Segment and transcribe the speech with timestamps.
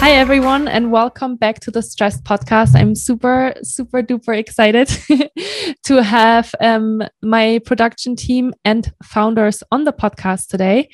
[0.00, 2.76] Hi, everyone, and welcome back to the Stress Podcast.
[2.76, 4.86] I'm super, super duper excited
[5.86, 10.88] to have um, my production team and founders on the podcast today.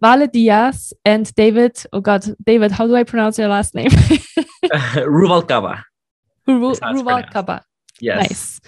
[0.00, 1.84] Vale Diaz and David.
[1.92, 3.90] Oh God, David, how do I pronounce your last name?
[4.64, 5.82] Ruvalcaba.
[6.48, 7.60] Ruvalcaba.
[8.00, 8.16] Yes.
[8.16, 8.60] Nice.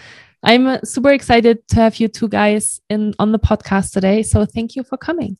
[0.42, 4.22] I'm uh, super excited to have you two guys in on the podcast today.
[4.22, 5.38] So thank you for coming.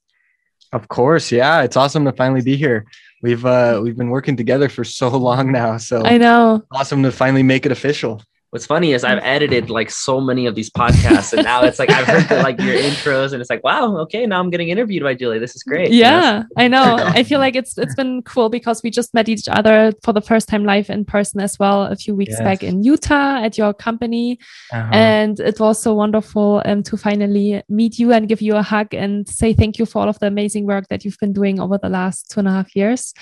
[0.73, 2.85] Of course, yeah, it's awesome to finally be here.
[3.23, 6.63] We've uh we've been working together for so long now, so I know.
[6.71, 8.23] Awesome to finally make it official.
[8.51, 11.91] What's funny is I've edited like so many of these podcasts, and now it's like
[11.91, 15.03] I've heard the, like your intros, and it's like, wow, okay, now I'm getting interviewed
[15.03, 15.39] by Julie.
[15.39, 15.93] This is great.
[15.93, 16.97] Yeah, I know.
[16.99, 20.23] I feel like it's it's been cool because we just met each other for the
[20.23, 22.41] first time live in person as well a few weeks yes.
[22.41, 24.39] back in Utah at your company,
[24.73, 24.91] uh-huh.
[24.93, 28.95] and it was so wonderful um, to finally meet you and give you a hug
[28.95, 31.77] and say thank you for all of the amazing work that you've been doing over
[31.77, 33.13] the last two and a half years.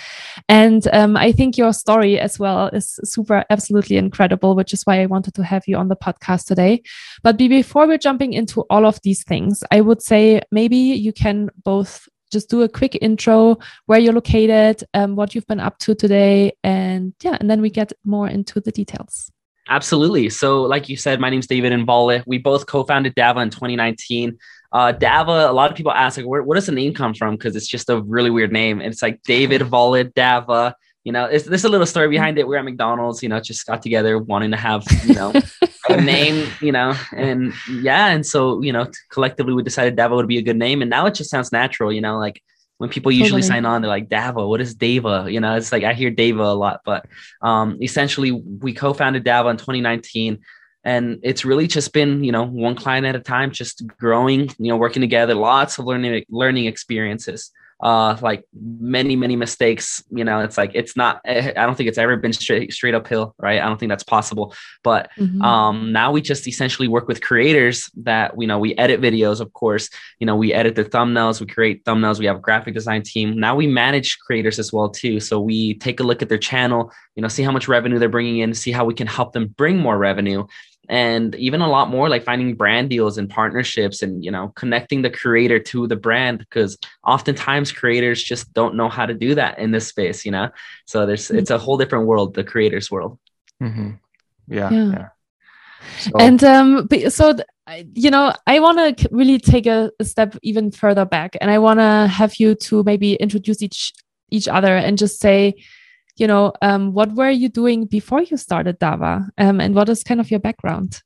[0.49, 5.01] And um, I think your story as well is super, absolutely incredible, which is why
[5.01, 6.83] I wanted to have you on the podcast today.
[7.23, 11.51] But before we're jumping into all of these things, I would say maybe you can
[11.65, 15.95] both just do a quick intro where you're located, um, what you've been up to
[15.95, 19.31] today, and yeah, and then we get more into the details.
[19.69, 20.29] Absolutely.
[20.31, 22.23] So, like you said, my name's David and Vale.
[22.27, 24.39] We both co-founded Dava in 2019.
[24.71, 27.35] Uh, Dava, a lot of people ask, like, where, where does the name come from?
[27.35, 28.81] Because it's just a really weird name.
[28.81, 30.75] And it's like David Valid Dava
[31.07, 32.49] you know, it's, there's a little story behind it.
[32.49, 35.33] We're at McDonald's, you know, just got together wanting to have, you know,
[35.89, 38.09] a name, you know, and yeah.
[38.09, 40.83] And so, you know, collectively we decided Dava would be a good name.
[40.83, 42.43] And now it just sounds natural, you know, like
[42.79, 43.43] when people usually totally.
[43.55, 45.33] sign on, they're like, Dava, what is Dava?
[45.33, 47.07] You know, it's like I hear Dava a lot, but
[47.41, 50.41] um, essentially we co founded Dava in 2019
[50.83, 54.69] and it's really just been you know one client at a time just growing you
[54.69, 57.51] know working together lots of learning learning experiences
[57.81, 61.99] uh like many many mistakes you know it's like it's not i don't think it's
[61.99, 63.61] ever been straight straight uphill right?
[63.61, 64.55] I don't think that's possible.
[64.83, 65.43] But mm-hmm.
[65.43, 69.53] um now we just essentially work with creators that you know we edit videos of
[69.53, 69.89] course.
[70.19, 73.39] You know we edit their thumbnails we create thumbnails we have a graphic design team.
[73.39, 75.21] Now we manage creators as well too.
[75.21, 78.09] So we take a look at their channel you know see how much revenue they're
[78.09, 80.47] bringing in see how we can help them bring more revenue
[80.89, 85.03] and even a lot more like finding brand deals and partnerships and you know connecting
[85.03, 89.59] the creator to the brand because oftentimes creators just don't know how to do that
[89.59, 90.49] in this space you know
[90.87, 91.39] so there's mm-hmm.
[91.39, 93.19] it's a whole different world the creators world
[93.63, 93.91] mm-hmm.
[94.49, 94.91] yeah, yeah.
[94.91, 95.09] yeah.
[95.99, 96.11] So.
[96.19, 97.35] and um so
[97.95, 101.59] you know i want to really take a, a step even further back and i
[101.59, 103.93] want to have you to maybe introduce each
[104.31, 105.55] each other and just say
[106.17, 110.03] you know, um, what were you doing before you started Dava, um, and what is
[110.03, 111.03] kind of your background?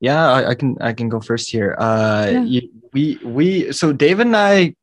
[0.00, 1.76] Yeah, I, I can I can go first here.
[1.78, 2.60] Uh, yeah.
[2.92, 4.74] we we so David and I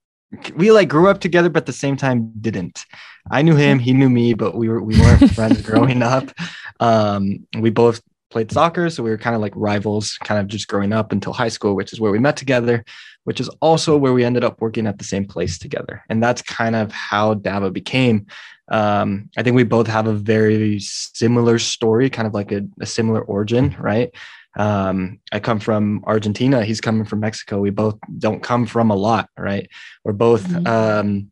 [0.55, 2.85] we like grew up together, but at the same time didn't.
[3.29, 6.31] I knew him, he knew me, but we were we weren't friends growing up.
[6.79, 10.67] Um, we both played soccer, so we were kind of like rivals, kind of just
[10.67, 12.83] growing up until high school, which is where we met together,
[13.25, 16.41] which is also where we ended up working at the same place together, and that's
[16.41, 18.25] kind of how Dava became.
[18.71, 22.85] Um, I think we both have a very similar story, kind of like a, a
[22.85, 24.15] similar origin, right?
[24.57, 26.63] Um, I come from Argentina.
[26.63, 27.59] He's coming from Mexico.
[27.59, 29.69] We both don't come from a lot, right?
[30.03, 30.43] We're both.
[30.43, 30.67] Mm-hmm.
[30.67, 31.31] Um,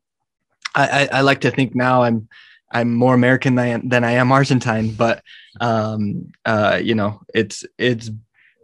[0.76, 2.28] I, I, I, like to think now I'm
[2.72, 5.24] I'm more American than I am, than I am Argentine, but
[5.60, 8.12] um, uh, you know, it's it's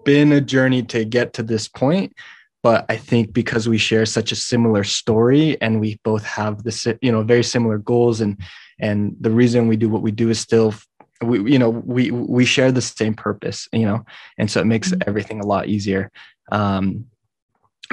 [0.04, 2.14] been a journey to get to this point.
[2.62, 6.88] But I think because we share such a similar story and we both have this,
[7.02, 8.42] you know, very similar goals and
[8.80, 10.74] and the reason we do what we do is still
[11.22, 14.06] we you know we we share the same purpose you know?
[14.38, 15.08] And so it makes mm-hmm.
[15.08, 16.12] everything a lot easier.
[16.52, 17.06] Um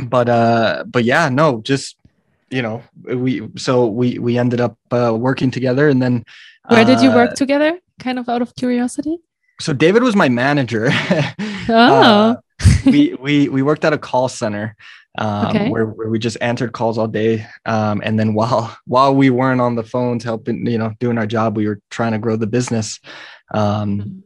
[0.02, 1.96] but uh but yeah no just
[2.50, 6.24] you know we so we we ended up uh, working together and then
[6.68, 7.78] where did you work uh, together?
[7.98, 9.18] Kind of out of curiosity?
[9.60, 10.90] So david was my manager.
[11.68, 12.02] Oh.
[12.02, 12.36] Uh,
[12.86, 14.76] we we we worked at a call center
[15.18, 15.68] um, okay.
[15.68, 17.46] where, where we just answered calls all day.
[17.66, 21.26] Um, and then while while we weren't on the phones helping, you know, doing our
[21.26, 23.00] job, we were trying to grow the business.
[23.54, 24.18] Um, mm-hmm.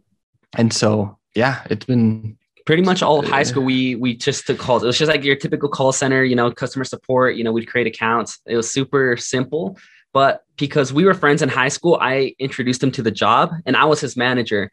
[0.56, 4.82] and so yeah, it's been pretty much all high school we we just took calls.
[4.82, 7.36] It was just like your typical call center, you know, customer support.
[7.36, 8.40] You know, we'd create accounts.
[8.46, 9.78] It was super simple.
[10.12, 13.76] But because we were friends in high school, I introduced him to the job, and
[13.76, 14.70] I was his manager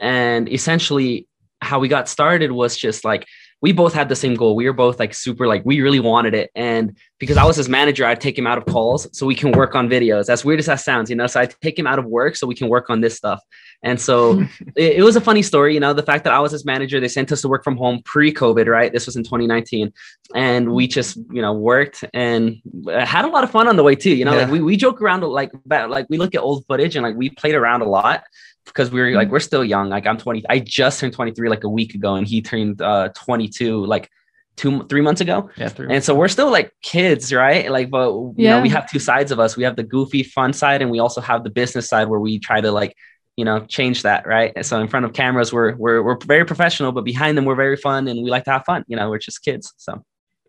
[0.00, 1.26] and essentially
[1.60, 3.26] how we got started was just like
[3.62, 4.56] we both had the same goal.
[4.56, 7.68] We were both like super like we really wanted it, and because I was his
[7.68, 10.28] manager, I'd take him out of calls so we can work on videos.
[10.28, 11.28] As weird as that sounds, you know.
[11.28, 13.40] So I'd take him out of work so we can work on this stuff.
[13.84, 14.40] And so
[14.76, 15.92] it, it, was a funny story, you know.
[15.92, 18.66] The fact that I was his manager, they sent us to work from home pre-COVID,
[18.66, 18.92] right?
[18.92, 19.92] This was in 2019,
[20.34, 22.56] and we just you know worked and
[22.88, 24.14] had a lot of fun on the way too.
[24.14, 24.42] You know, yeah.
[24.42, 27.30] like we we joke around like like we look at old footage and like we
[27.30, 28.24] played around a lot
[28.66, 29.32] because we are like mm-hmm.
[29.32, 29.88] we're still young.
[29.88, 30.44] Like I'm 20.
[30.48, 34.10] I just turned 23 like a week ago, and he turned uh 22 like
[34.56, 35.50] two three months ago.
[35.56, 37.70] Yeah, three and so we're still like kids, right?
[37.70, 38.56] Like, but you yeah.
[38.56, 39.56] know, we have two sides of us.
[39.56, 42.38] We have the goofy fun side, and we also have the business side where we
[42.38, 42.94] try to like
[43.36, 46.44] you know change that right and so in front of cameras we're we're we're very
[46.44, 49.08] professional but behind them we're very fun and we like to have fun you know
[49.08, 50.04] we're just kids so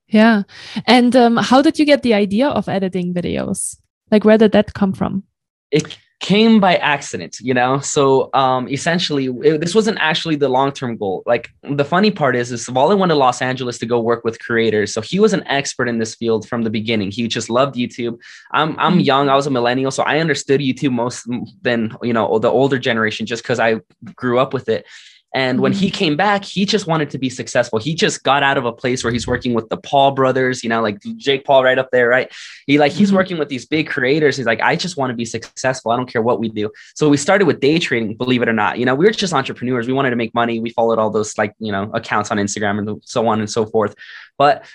[0.07, 0.44] yeah
[0.86, 3.77] and um, how did you get the idea of editing videos
[4.12, 5.24] like where did that come from
[5.71, 7.80] it came by accident you know?
[7.80, 11.22] So um essentially it, this wasn't actually the long-term goal.
[11.25, 11.50] Like
[11.81, 14.94] the funny part is is Vale went to los angeles to go work with creators.
[14.94, 17.12] So he was an expert in this field from the beginning.
[17.12, 18.16] He just loved youtube.
[18.52, 19.12] I'm i'm mm-hmm.
[19.12, 19.30] young.
[19.30, 19.92] I was a millennial.
[19.92, 21.28] So i understood youtube most
[21.62, 23.69] than you know the older generation just because i
[24.16, 24.86] grew up with it
[25.33, 25.95] and when he mm-hmm.
[25.95, 27.80] came back, he just wanted to be successful.
[27.80, 30.69] He just got out of a place where he's working with the Paul brothers, you
[30.69, 32.31] know, like Jake Paul right up there, right?
[32.68, 33.18] He like he's mm-hmm.
[33.18, 34.38] working with these big creators.
[34.38, 35.91] He's like, I just want to be successful.
[35.91, 36.71] I don't care what we do.
[36.95, 38.77] So we started with day trading, believe it or not.
[38.77, 39.88] You know, we were just entrepreneurs.
[39.88, 40.59] We wanted to make money.
[40.59, 43.65] We followed all those like, you know, accounts on Instagram and so on and so
[43.65, 43.95] forth.
[44.38, 44.65] But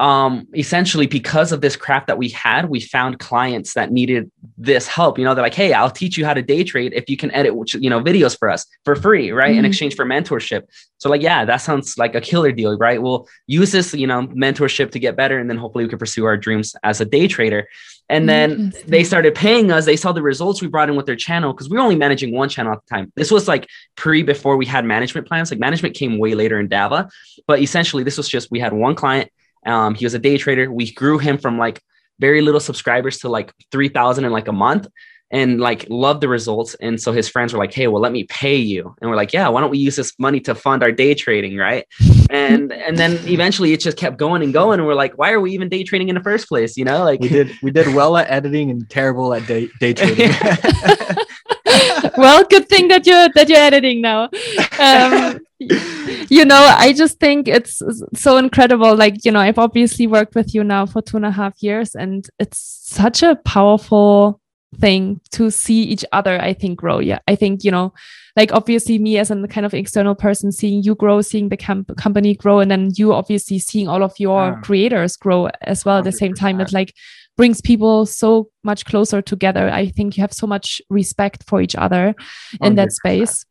[0.00, 4.86] um, essentially because of this craft that we had, we found clients that needed this
[4.86, 5.18] help.
[5.18, 7.32] You know, they're like, "Hey, I'll teach you how to day trade if you can
[7.32, 9.50] edit, which you know, videos for us for free, right?
[9.50, 9.58] Mm-hmm.
[9.60, 10.62] In exchange for mentorship."
[10.98, 13.00] So, like, yeah, that sounds like a killer deal, right?
[13.02, 16.24] We'll use this, you know, mentorship to get better, and then hopefully we can pursue
[16.26, 17.66] our dreams as a day trader.
[18.10, 19.84] And then they started paying us.
[19.84, 22.32] They saw the results we brought in with their channel because we were only managing
[22.32, 23.12] one channel at the time.
[23.16, 25.50] This was like pre before we had management plans.
[25.50, 27.10] Like management came way later in Dava,
[27.46, 29.30] but essentially this was just we had one client
[29.66, 30.70] um, he was a day trader.
[30.70, 31.82] We grew him from like
[32.18, 34.88] very little subscribers to like 3,000 in like a month
[35.30, 36.74] and like loved the results.
[36.76, 38.94] And so his friends were like, Hey, well, let me pay you.
[39.00, 41.56] And we're like, yeah, why don't we use this money to fund our day trading?
[41.56, 41.86] Right.
[42.30, 44.80] And, and then eventually it just kept going and going.
[44.80, 46.76] And we're like, why are we even day trading in the first place?
[46.76, 49.92] You know, like we did, we did well at editing and terrible at day, day
[49.92, 50.30] trading.
[52.16, 54.30] well, good thing that you're, that you're editing now.
[54.78, 57.82] Um, you know, I just think it's
[58.14, 58.94] so incredible.
[58.94, 61.94] Like, you know, I've obviously worked with you now for two and a half years,
[61.94, 64.40] and it's such a powerful
[64.76, 66.98] thing to see each other, I think, grow.
[66.98, 67.18] Yeah.
[67.26, 67.92] I think, you know,
[68.36, 71.96] like obviously me as a kind of external person, seeing you grow, seeing the camp-
[71.96, 74.60] company grow, and then you obviously seeing all of your yeah.
[74.60, 75.98] creators grow as well 100%.
[75.98, 76.60] at the same time.
[76.60, 76.94] It like
[77.36, 79.70] brings people so much closer together.
[79.70, 82.14] I think you have so much respect for each other
[82.60, 82.76] in 100%.
[82.76, 83.44] that space.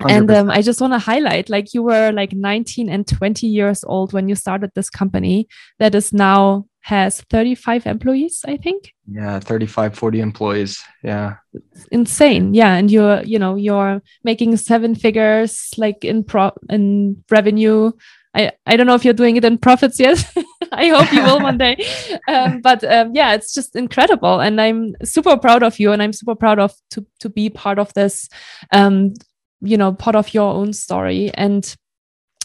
[0.00, 0.10] 100%.
[0.10, 3.84] And um, I just want to highlight like you were like 19 and 20 years
[3.84, 5.48] old when you started this company
[5.78, 8.92] that is now has 35 employees, I think.
[9.08, 10.82] Yeah, 35, 40 employees.
[11.02, 11.36] Yeah.
[11.52, 12.54] It's insane.
[12.54, 12.74] Yeah.
[12.74, 17.92] And you're, you know, you're making seven figures like in pro in revenue.
[18.34, 20.24] I, I don't know if you're doing it in profits yet.
[20.72, 21.76] I hope you will one day.
[22.28, 26.12] Um, but um, yeah, it's just incredible, and I'm super proud of you, and I'm
[26.12, 28.28] super proud of to to be part of this
[28.70, 29.14] um,
[29.62, 31.30] you know part of your own story.
[31.34, 31.74] And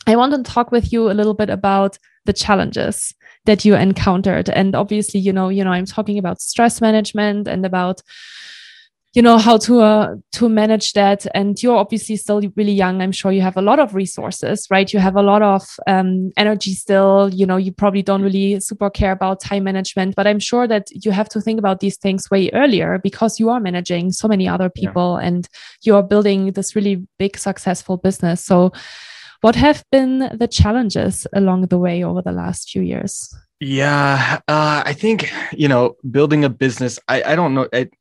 [0.06, 3.14] i want to talk with you a little bit about the challenges
[3.46, 4.50] that you encountered.
[4.50, 8.02] And obviously you know you know i'm talking about stress management and about
[9.18, 11.26] you know how to uh, to manage that.
[11.34, 13.02] And you're obviously still really young.
[13.02, 14.94] I'm sure you have a lot of resources right?
[14.94, 17.28] You have a lot of um, energy still.
[17.34, 20.86] You know you probably don't really super care about time management but i'm sure that
[21.04, 24.48] you have to think about these things way earlier because you are managing so many
[24.48, 25.28] other people yeah.
[25.28, 25.50] and
[25.82, 28.46] you are building this really big successful business.
[28.46, 28.72] So
[29.42, 33.36] what have been the challenges along the way over the last few years?
[33.60, 37.92] Yeah uh, i think you know building a business i, I don't know it,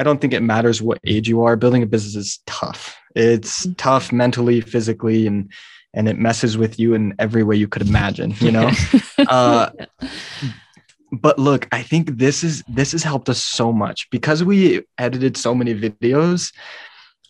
[0.00, 1.56] I don't think it matters what age you are.
[1.56, 2.98] Building a business is tough.
[3.14, 3.74] It's mm-hmm.
[3.74, 5.52] tough mentally, physically, and
[5.92, 8.34] and it messes with you in every way you could imagine.
[8.40, 8.70] You know.
[9.18, 9.70] uh,
[11.12, 15.36] but look, I think this is this has helped us so much because we edited
[15.36, 16.54] so many videos.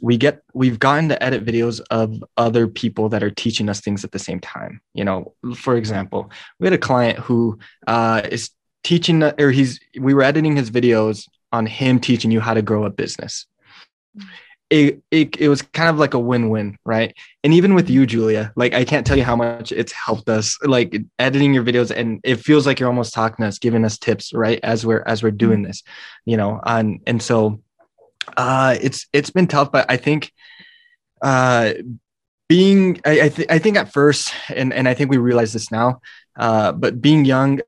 [0.01, 4.05] We get we've gotten to edit videos of other people that are teaching us things
[4.05, 4.81] at the same time.
[4.95, 7.59] You know, for example, we had a client who
[7.89, 8.51] uh, is
[8.85, 12.85] teaching or he's we were editing his videos on him teaching you how to grow
[12.85, 13.47] a business.
[14.69, 17.13] It, it, it was kind of like a win-win right?
[17.43, 20.57] And even with you julia like i can't tell you how much it's helped us
[20.63, 23.99] like editing your videos and it feels like you're almost talking to us giving us
[23.99, 25.83] tips right as we're as we're doing this
[26.25, 27.61] you know and and so
[28.37, 30.33] uh it's it's been tough but i think
[31.23, 31.73] uh,
[32.49, 35.71] being I I, th- I think at first, and and I think we realize this
[35.71, 36.01] now,
[36.37, 37.61] uh, but being young,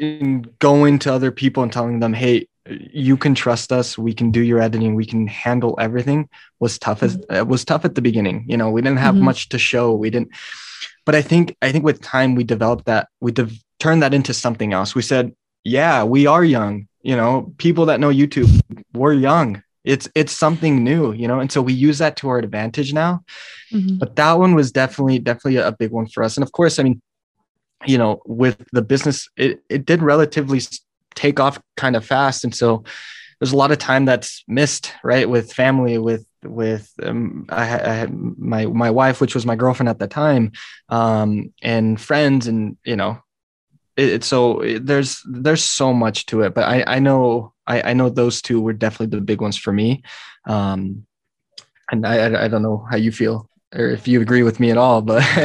[0.00, 4.30] and going to other people and telling them, hey, you can trust us we can
[4.30, 6.28] do your editing we can handle everything
[6.60, 7.48] was tough as mm-hmm.
[7.48, 9.24] was tough at the beginning you know we didn't have mm-hmm.
[9.24, 10.30] much to show we didn't
[11.04, 14.34] but i think i think with time we developed that we de- turned that into
[14.34, 18.60] something else we said yeah we are young you know people that know youtube
[18.94, 22.38] we're young it's it's something new you know and so we use that to our
[22.38, 23.22] advantage now
[23.72, 23.96] mm-hmm.
[23.98, 26.82] but that one was definitely definitely a big one for us and of course i
[26.82, 27.00] mean
[27.86, 30.60] you know with the business it, it did relatively
[31.16, 32.44] take off kind of fast.
[32.44, 32.84] And so
[33.40, 37.94] there's a lot of time that's missed right with family with with um, I, I,
[37.94, 40.52] had my my wife which was my girlfriend at the time
[40.88, 43.18] um, and friends and you know
[43.96, 46.54] it, it so it, there's there's so much to it.
[46.54, 49.72] But i i know I, I know those two were definitely the big ones for
[49.72, 50.02] me.
[50.46, 51.06] Um,
[51.90, 54.70] and I, I i don't know how you feel or if you agree with me
[54.70, 55.22] at all but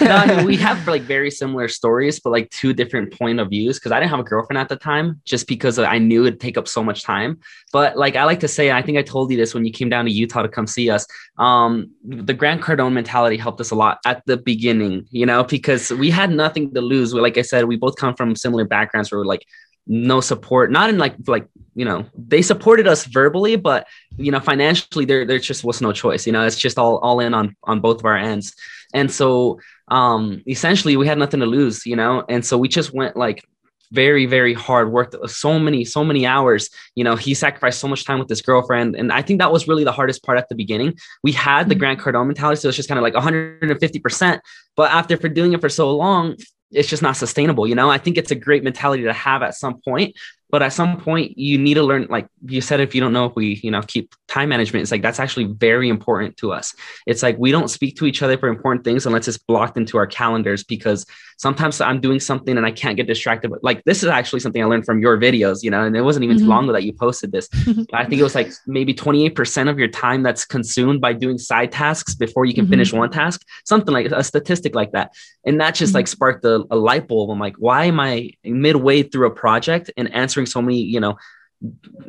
[0.00, 3.50] no, I mean, we have like very similar stories but like two different point of
[3.50, 6.40] views because i didn't have a girlfriend at the time just because i knew it'd
[6.40, 7.38] take up so much time.
[7.72, 9.88] But like i like to say i think i told you this when you came
[9.88, 11.06] down to utah to come see us
[11.38, 15.90] um, the grant cardone mentality helped us a lot at the beginning you know because
[15.90, 17.14] we had nothing to lose.
[17.14, 19.46] Like i said we both come from similar backgrounds where we're like
[19.92, 24.38] no support not in like like you know they supported us verbally but you know
[24.38, 27.56] financially there there just was no choice you know it's just all all in on
[27.64, 28.54] on both of our ends.
[28.94, 32.94] And so um essentially we had nothing to lose you know and so we just
[32.94, 33.42] went like
[33.90, 36.70] very very hard worked so many so many hours.
[36.94, 39.66] You know he sacrificed so much time with his girlfriend and i think that was
[39.66, 40.96] really the hardest part at the beginning.
[41.24, 41.80] We had the mm-hmm.
[41.80, 44.40] grant cardone mentality so it's just kind of like 150%
[44.76, 46.36] but after for doing it for so long
[46.70, 47.90] it's just not sustainable you know?
[47.90, 50.16] I think it's a great mentality to have at some point
[50.50, 53.26] but at some point you need to learn like you said if you don't know
[53.26, 56.74] if we you know keep time management it's like that's actually very important to us
[57.06, 59.96] it's like we don't speak to each other for important things unless it's blocked into
[59.96, 61.06] our calendars because
[61.38, 64.62] sometimes i'm doing something and i can't get distracted but like this is actually something
[64.62, 66.46] i learned from your videos you know and it wasn't even mm-hmm.
[66.46, 67.48] too long ago that you posted this
[67.92, 71.72] i think it was like maybe 28% of your time that's consumed by doing side
[71.72, 72.72] tasks before you can mm-hmm.
[72.72, 75.12] finish one task something like a statistic like that
[75.44, 75.98] and that just mm-hmm.
[75.98, 79.90] like sparked a, a light bulb i'm like why am i midway through a project
[79.96, 81.16] and answering answering so many, you know,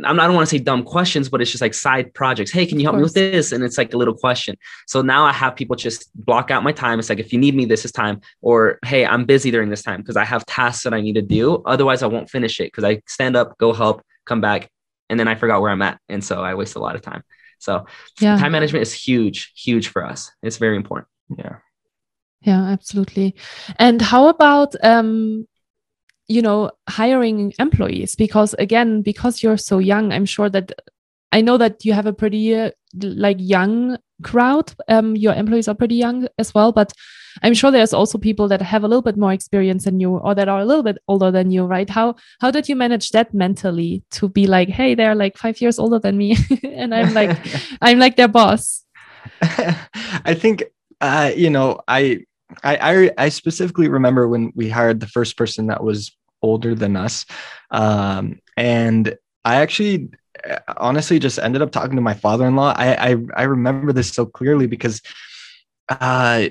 [0.05, 2.51] I'm not, I don't want to say dumb questions, but it's just like side projects.
[2.51, 3.51] Hey, can you help me with this?
[3.51, 4.55] And it's like a little question.
[4.87, 6.99] So now I have people just block out my time.
[6.99, 8.21] It's like, if you need me, this is time.
[8.41, 11.21] Or, hey, I'm busy during this time because I have tasks that I need to
[11.21, 11.61] do.
[11.65, 14.69] Otherwise, I won't finish it because I stand up, go help, come back,
[15.09, 15.99] and then I forgot where I'm at.
[16.07, 17.23] And so I waste a lot of time.
[17.59, 17.85] So
[18.21, 18.37] yeah.
[18.37, 20.31] time management is huge, huge for us.
[20.41, 21.09] It's very important.
[21.37, 21.57] Yeah.
[22.41, 23.35] Yeah, absolutely.
[23.77, 25.45] And how about um
[26.31, 30.71] you know hiring employees because again because you're so young i'm sure that
[31.33, 32.71] i know that you have a pretty uh,
[33.01, 34.73] like young crowd.
[34.87, 36.93] Um your employees are pretty young as well but
[37.43, 40.35] i'm sure there's also people that have a little bit more experience than you or
[40.35, 41.89] that are a little bit older than you right?
[41.89, 45.79] How how did you manage that mentally to be like hey they're like 5 years
[45.79, 47.37] older than me and i'm like
[47.81, 48.85] i'm like their boss?
[49.41, 50.63] I think
[51.01, 52.19] uh you know i
[52.63, 57.25] I, I, specifically remember when we hired the first person that was older than us.
[57.69, 60.09] Um, and I actually
[60.77, 62.73] honestly just ended up talking to my father-in-law.
[62.75, 65.01] I I, I remember this so clearly because
[65.89, 66.47] uh,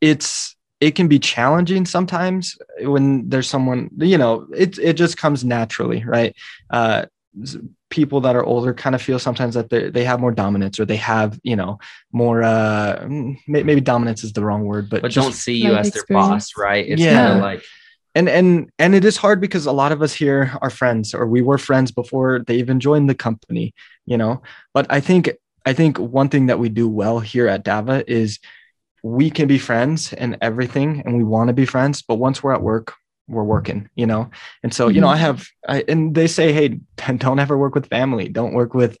[0.00, 5.44] it's it can be challenging sometimes when there's someone you know it it just comes
[5.44, 6.34] naturally, right?
[6.70, 7.06] Uh,
[7.90, 10.84] people that are older kind of feel sometimes that they they have more dominance or
[10.84, 11.78] they have you know
[12.12, 13.06] more uh
[13.46, 16.86] maybe dominance is the wrong word but, but don't see you as their boss right
[16.88, 17.26] it's yeah.
[17.26, 17.62] kind of like
[18.14, 21.26] and and and it is hard because a lot of us here are friends or
[21.26, 23.74] we were friends before they even joined the company
[24.06, 24.42] you know
[24.74, 25.30] but i think
[25.66, 28.38] i think one thing that we do well here at dava is
[29.02, 32.54] we can be friends and everything and we want to be friends but once we're
[32.54, 32.94] at work
[33.28, 34.30] we're working you know
[34.62, 34.96] and so mm-hmm.
[34.96, 35.22] you know i mm-hmm.
[35.22, 36.80] have I, and they say hey
[37.16, 38.98] don't ever work with family don't work with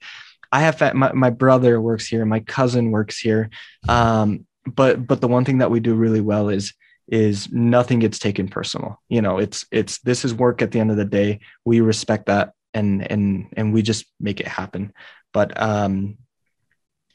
[0.52, 3.50] i have my, my brother works here my cousin works here
[3.88, 6.74] um but but the one thing that we do really well is
[7.10, 9.00] is nothing gets taken personal.
[9.08, 11.40] You know, it's it's this is work at the end of the day.
[11.64, 14.92] We respect that and and and we just make it happen.
[15.32, 16.18] But um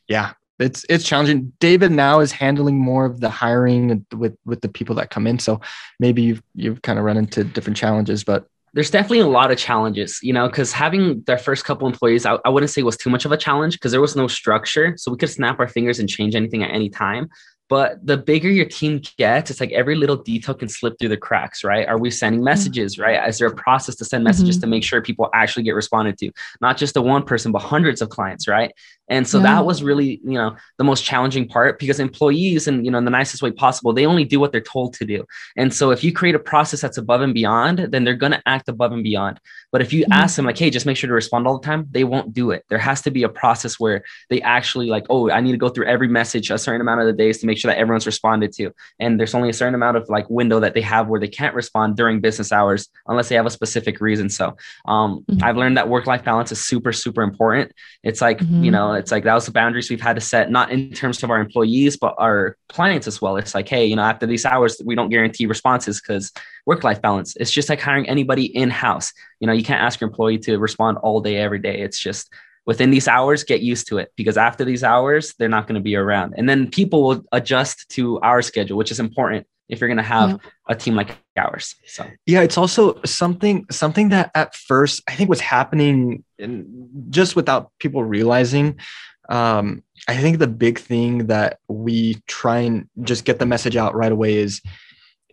[0.07, 1.53] yeah, it's it's challenging.
[1.59, 5.39] David now is handling more of the hiring with with the people that come in.
[5.39, 5.61] So
[5.99, 9.57] maybe you've you've kind of run into different challenges, but there's definitely a lot of
[9.57, 13.09] challenges, you know, because having their first couple employees, I, I wouldn't say was too
[13.09, 14.95] much of a challenge because there was no structure.
[14.97, 17.29] So we could snap our fingers and change anything at any time.
[17.67, 21.17] But the bigger your team gets, it's like every little detail can slip through the
[21.17, 21.87] cracks, right?
[21.87, 22.45] Are we sending mm-hmm.
[22.45, 23.27] messages, right?
[23.27, 24.61] Is there a process to send messages mm-hmm.
[24.61, 26.31] to make sure people actually get responded to?
[26.61, 28.71] Not just the one person, but hundreds of clients, right?
[29.07, 29.43] And so yeah.
[29.43, 33.05] that was really, you know, the most challenging part because employees and, you know, in
[33.05, 35.25] the nicest way possible, they only do what they're told to do.
[35.55, 38.41] And so if you create a process that's above and beyond, then they're going to
[38.47, 39.39] act above and beyond.
[39.71, 40.13] But if you mm-hmm.
[40.13, 42.51] ask them like, hey, just make sure to respond all the time, they won't do
[42.51, 42.63] it.
[42.69, 45.69] There has to be a process where they actually like, oh, I need to go
[45.69, 48.51] through every message a certain amount of the days to make sure that everyone's responded
[48.53, 48.71] to.
[48.99, 51.55] And there's only a certain amount of like window that they have where they can't
[51.55, 54.29] respond during business hours unless they have a specific reason.
[54.29, 55.43] So um, mm-hmm.
[55.43, 57.71] I've learned that work life balance is super, super important.
[58.03, 58.63] It's like, mm-hmm.
[58.63, 61.23] you know, it's like that was the boundaries we've had to set, not in terms
[61.23, 63.37] of our employees, but our clients as well.
[63.37, 66.31] It's like, hey, you know, after these hours, we don't guarantee responses because
[66.65, 67.35] work life balance.
[67.37, 69.11] It's just like hiring anybody in house.
[69.39, 71.79] You know, you can't ask your employee to respond all day, every day.
[71.79, 72.31] It's just
[72.65, 75.83] within these hours, get used to it because after these hours, they're not going to
[75.83, 76.33] be around.
[76.37, 80.03] And then people will adjust to our schedule, which is important if you're going to
[80.03, 80.37] have yeah.
[80.67, 81.75] a team like ours.
[81.87, 87.35] So yeah, it's also something something that at first I think was happening in, just
[87.35, 88.79] without people realizing.
[89.27, 93.95] Um, I think the big thing that we try and just get the message out
[93.95, 94.61] right away is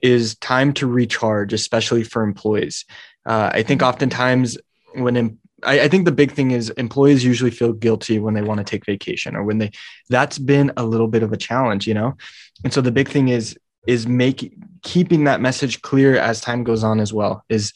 [0.02, 2.84] is time to recharge, especially for employees.
[3.24, 4.58] Uh, I think oftentimes
[4.94, 8.42] when em- I, I, think the big thing is employees usually feel guilty when they
[8.42, 9.70] want to take vacation or when they
[10.08, 12.16] that's been a little bit of a challenge, you know.
[12.64, 16.84] And so the big thing is is make keeping that message clear as time goes
[16.84, 17.72] on as well is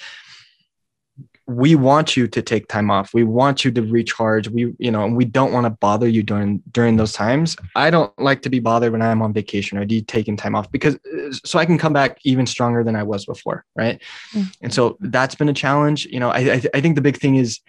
[1.49, 3.15] we want you to take time off.
[3.15, 4.49] We want you to recharge.
[4.49, 7.57] We you know and we don't want to bother you during during those times.
[7.75, 10.71] I don't like to be bothered when i'm on vacation or do taking time off
[10.71, 10.99] because
[11.45, 14.03] so i can come back even stronger than i was before right?
[14.33, 14.49] Mm-hmm.
[14.63, 16.07] and so that's been a challenge.
[16.07, 17.61] You know i i, I think the big thing is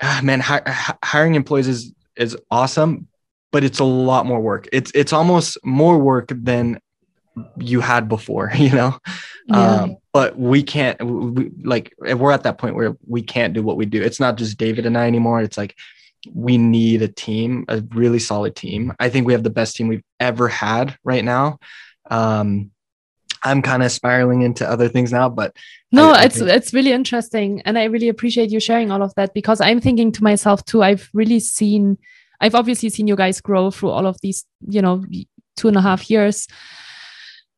[0.00, 0.62] ah, man hi,
[1.04, 3.08] hiring employees is is awesome
[3.52, 4.68] but it's a lot more work.
[4.72, 6.80] It's it's almost more work than
[7.58, 8.98] you had before you know?
[9.46, 9.70] Yeah.
[9.82, 13.76] um, but we can't we, like we're at that point where we can't do what
[13.76, 14.02] we do.
[14.02, 15.40] It's not just david and i anymore.
[15.40, 15.76] It's like
[16.32, 18.92] we need a team a really solid team.
[19.00, 21.58] I think we have the best team we've ever had right now.
[22.10, 22.70] Um,
[23.44, 25.56] i'm kind of spiraling into other things now but
[25.90, 29.02] no I, I it's think- it's really interesting and i really appreciate you sharing all
[29.02, 31.98] of that because i'm thinking to myself too i've really seen
[32.40, 35.04] i've obviously seen you guys grow through all of these you know
[35.56, 36.46] two and a half years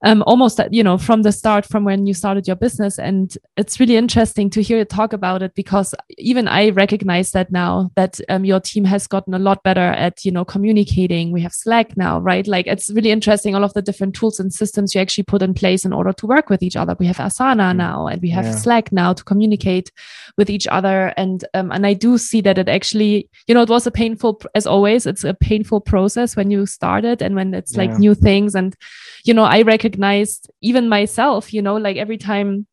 [0.04, 2.98] um, almost you know from the start from when you started your business.
[2.98, 7.50] And it's really interesting to hear you talk about it because even i recognize that
[7.50, 11.32] now that um, your team has gotten a lot better at you know communicating.
[11.32, 12.46] We have slack now right?
[12.46, 15.54] Like it's really interesting all of the different tools and systems you actually put in
[15.54, 16.94] place in order to work with each other.
[16.98, 17.76] We have asana mm.
[17.76, 18.56] now and we have yeah.
[18.56, 19.90] slack now to communicate
[20.36, 21.14] with each other.
[21.16, 24.42] And um, and i do see that it actually you know it was a painful
[24.54, 28.54] as always it's a painful process when you started and when it's like new things.
[28.54, 28.76] And
[29.24, 32.66] you know i recognize recognized even myself, you know, like every time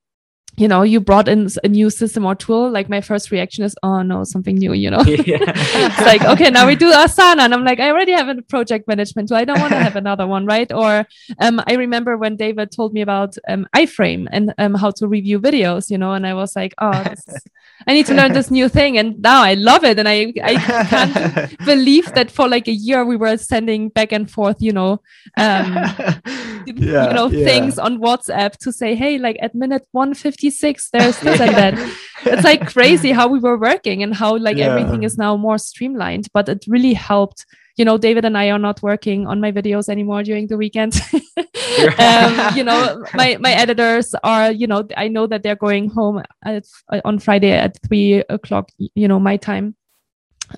[0.58, 3.74] you know you brought in a new system or tool like my first reaction is
[3.84, 5.38] oh no something new you know yeah.
[5.88, 8.86] it's like okay now we do asana and i'm like i already have a project
[8.86, 11.08] management tool i don't want to have another one right or
[11.40, 15.40] um, i remember when david told me about um, iframe and um, how to review
[15.40, 17.16] videos you know and i was like oh
[17.88, 18.98] I need to learn this new thing.
[18.98, 19.98] And now I love it.
[19.98, 24.30] And I, I can't believe that for like a year we were sending back and
[24.30, 25.02] forth, you know,
[25.38, 25.74] um,
[26.66, 27.46] yeah, you know, yeah.
[27.46, 31.98] things on WhatsApp to say, hey, like at minute 156, there's this and that.
[32.24, 34.68] It's like crazy how we were working and how like yeah.
[34.68, 36.28] everything is now more streamlined.
[36.34, 37.46] But it really helped
[37.78, 41.02] you know, David and I are not working on my videos anymore during the weekends.
[42.00, 46.22] um, you know, my my editors are, you know, I know that they're going home
[46.44, 46.66] at,
[47.06, 49.76] on Friday at three o'clock, you know, my time.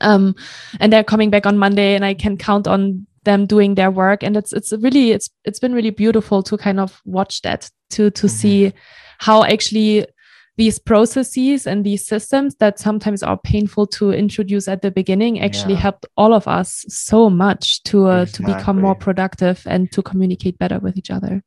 [0.02, 0.36] Um,
[0.80, 4.24] and they're coming back on Monday, and I can count on them doing their work.
[4.24, 8.10] And it's it's really it's it's been really beautiful to kind of watch that to
[8.12, 8.36] to mm-hmm.
[8.36, 8.74] see
[9.20, 10.06] how actually
[10.56, 15.74] these processes and these systems that sometimes are painful to introduce at the beginning actually
[15.74, 15.80] yeah.
[15.80, 18.46] helped all of us so much to uh, exactly.
[18.46, 21.42] to become more productive and to communicate better with each other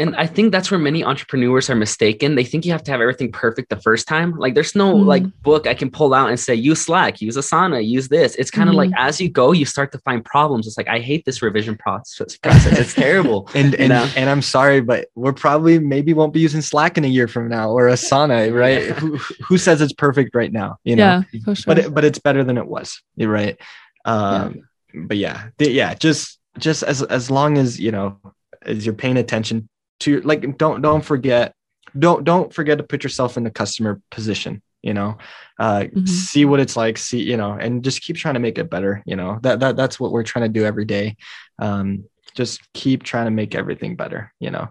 [0.00, 2.34] and I think that's where many entrepreneurs are mistaken.
[2.34, 4.36] They think you have to have everything perfect the first time.
[4.36, 5.04] Like there's no mm.
[5.04, 8.34] like book I can pull out and say use Slack, use Asana, use this.
[8.36, 8.78] It's kind of mm.
[8.78, 10.66] like as you go, you start to find problems.
[10.66, 12.38] It's like I hate this revision process.
[12.42, 13.48] It's terrible.
[13.54, 17.08] and and, and I'm sorry, but we're probably maybe won't be using Slack in a
[17.08, 18.86] year from now or Asana, right?
[18.86, 18.92] yeah.
[18.94, 20.78] who, who says it's perfect right now?
[20.84, 21.74] You know, yeah, for sure.
[21.74, 23.02] but it, but it's better than it was.
[23.16, 23.60] You're right.
[24.04, 25.02] Um, yeah.
[25.02, 28.18] But yeah, yeah, just just as as long as you know
[28.62, 29.68] as you're paying attention
[30.00, 31.54] to like don't don't forget
[31.98, 35.18] don't don't forget to put yourself in the customer position you know?
[35.58, 36.06] Uh, mm-hmm.
[36.06, 39.02] see what it's like see you know and just keep trying to make it better
[39.06, 39.38] you know?
[39.42, 41.16] That, that that's what we're trying to do every day.
[41.58, 44.68] Um, just keep trying to make everything better you know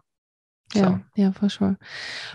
[0.73, 0.99] so.
[1.15, 1.77] yeah for sure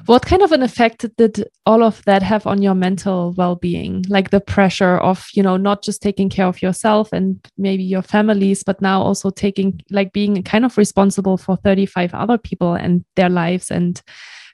[0.07, 4.31] what kind of an effect did all of that have on your mental well-being like
[4.31, 8.63] the pressure of you know not just taking care of yourself and maybe your families
[8.63, 13.29] but now also taking like being kind of responsible for 35 other people and their
[13.29, 14.03] lives and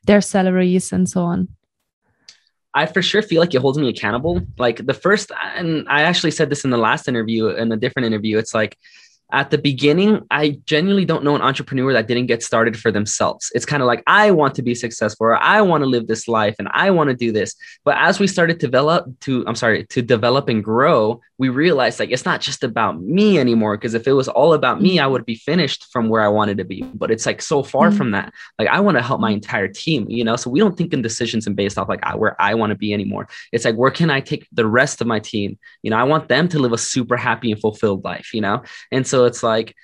[0.04, 1.48] their salaries and so on
[2.72, 4.42] I for sure feel like it holds me accountable.
[4.56, 8.06] Like the first, and I actually said this in the last interview, in a different
[8.06, 8.38] interview.
[8.38, 8.78] It's like
[9.32, 13.50] at the beginning, I genuinely don't know an entrepreneur that didn't get started for themselves.
[13.54, 16.28] It's kind of like, I want to be successful or I want to live this
[16.28, 17.54] life and I want to do this.
[17.84, 21.98] But as we started to develop to, I'm sorry, to develop and grow, we realized
[21.98, 23.76] like it's not just about me anymore.
[23.78, 26.58] Cause if it was all about me, I would be finished from where I wanted
[26.58, 26.82] to be.
[26.82, 27.96] But it's like so far mm-hmm.
[27.96, 28.32] from that.
[28.58, 30.36] Like I want to help my entire team, you know?
[30.36, 32.92] So we don't think in decisions and based off like where I want to be
[32.92, 33.28] anymore.
[33.52, 35.58] It's like, where can I take the rest of my team?
[35.82, 38.62] You know, I want them to live a super happy and fulfilled life, you know?
[38.92, 39.74] And so it's like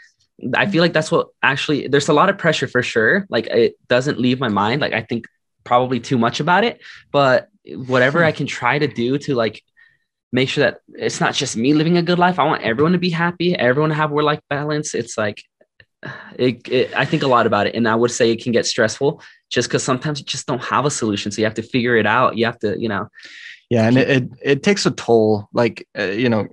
[0.55, 3.27] I feel like that's what actually there's a lot of pressure for sure.
[3.31, 4.81] Like it doesn't leave my mind.
[4.81, 5.27] Like I think
[5.65, 9.63] probably too much about it, but whatever I can try to do to like
[10.33, 12.39] make sure that it's not just me living a good life.
[12.39, 14.95] I want everyone to be happy, everyone to have work life balance.
[14.95, 15.43] It's like
[16.39, 18.67] it, it, I think a lot about it, and I would say it can get
[18.67, 21.33] stressful just because sometimes you just don't have a solution.
[21.33, 22.37] So you have to figure it out.
[22.37, 23.09] You have to, you know,
[23.71, 26.47] yeah and it, it, it takes a toll like uh, you know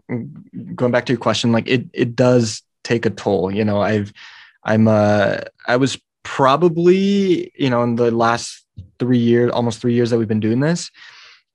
[0.75, 4.13] going back to your question like it it does take a toll you know i've
[4.63, 8.65] i'm uh i was probably you know in the last
[8.99, 10.91] three years almost three years that we've been doing this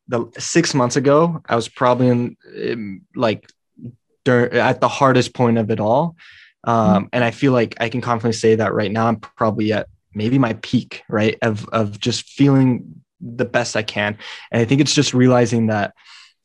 [0.09, 3.51] the six months ago i was probably in, in like
[4.25, 6.17] during, at the hardest point of it all
[6.65, 7.07] um, mm-hmm.
[7.13, 10.39] and i feel like i can confidently say that right now i'm probably at maybe
[10.39, 14.19] my peak right of of just feeling the best I can.
[14.51, 15.95] And I think it's just realizing that,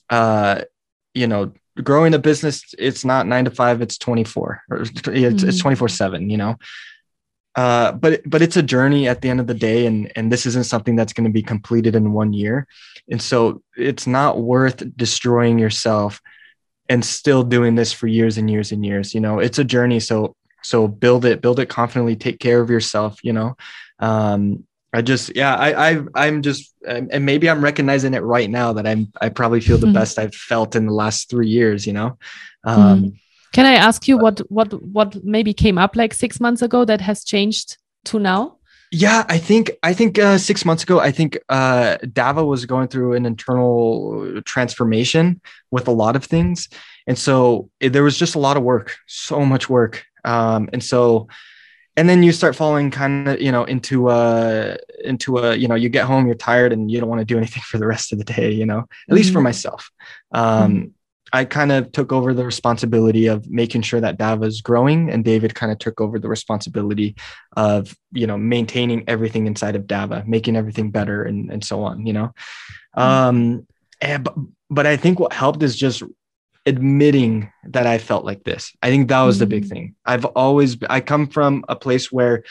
[0.09, 0.61] uh,
[1.13, 5.49] you know, growing a business, it's not nine to five, it's 24 or it's, mm-hmm.
[5.49, 6.55] it's 24 seven, you know?
[7.55, 9.85] Uh, but, but it's a journey at the end of the day.
[9.85, 12.67] And, and this isn't something that's going to be completed in one year.
[13.09, 16.19] And so it's not worth destroying yourself
[16.89, 19.99] and still doing this for years and years and years, you know, it's a journey.
[19.99, 23.55] So, so build it, build it confidently, take care of yourself, you know,
[23.99, 28.73] um, I just, yeah, I, I, I'm just, and maybe I'm recognizing it right now
[28.73, 29.95] that I'm, I probably feel the mm-hmm.
[29.95, 32.17] best I've felt in the last three years, you know?
[32.63, 33.07] Um, mm-hmm.
[33.53, 37.01] Can I ask you what, what, what maybe came up like six months ago that
[37.01, 38.57] has changed to now?
[38.95, 42.89] Yeah, I think I think uh, six months ago, I think uh, Dava was going
[42.89, 46.69] through an internal transformation with a lot of things,
[47.07, 50.83] and so it, there was just a lot of work, so much work, um, and
[50.83, 51.27] so
[51.95, 55.75] and then you start falling kind of you know into a into a you know
[55.75, 58.11] you get home you're tired and you don't want to do anything for the rest
[58.11, 59.15] of the day you know at mm-hmm.
[59.15, 59.45] least for mm-hmm.
[59.45, 59.91] myself
[60.33, 60.87] um, mm-hmm.
[61.33, 65.23] i kind of took over the responsibility of making sure that dava is growing and
[65.23, 67.15] david kind of took over the responsibility
[67.55, 72.05] of you know maintaining everything inside of dava making everything better and, and so on
[72.05, 72.33] you know
[72.97, 73.01] mm-hmm.
[73.01, 73.67] um
[74.01, 74.35] and, but,
[74.69, 76.03] but i think what helped is just
[76.65, 78.73] admitting that I felt like this.
[78.81, 79.39] I think that was mm-hmm.
[79.41, 79.69] the big mm.
[79.69, 79.95] thing.
[80.05, 82.43] I've always I come from a place where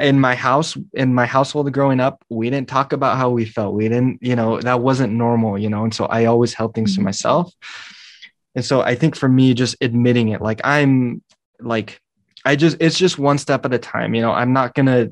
[0.00, 3.74] in my house in my household growing up we didn't talk about how we felt
[3.74, 6.92] we didn't you know that wasn't normal you know and so i always held things
[6.92, 7.02] mm-hmm.
[7.02, 7.52] to myself
[8.54, 11.22] and so i think for me just admitting it like i'm
[11.60, 12.00] like
[12.44, 15.10] i just it's just one step at a time you know i'm not gonna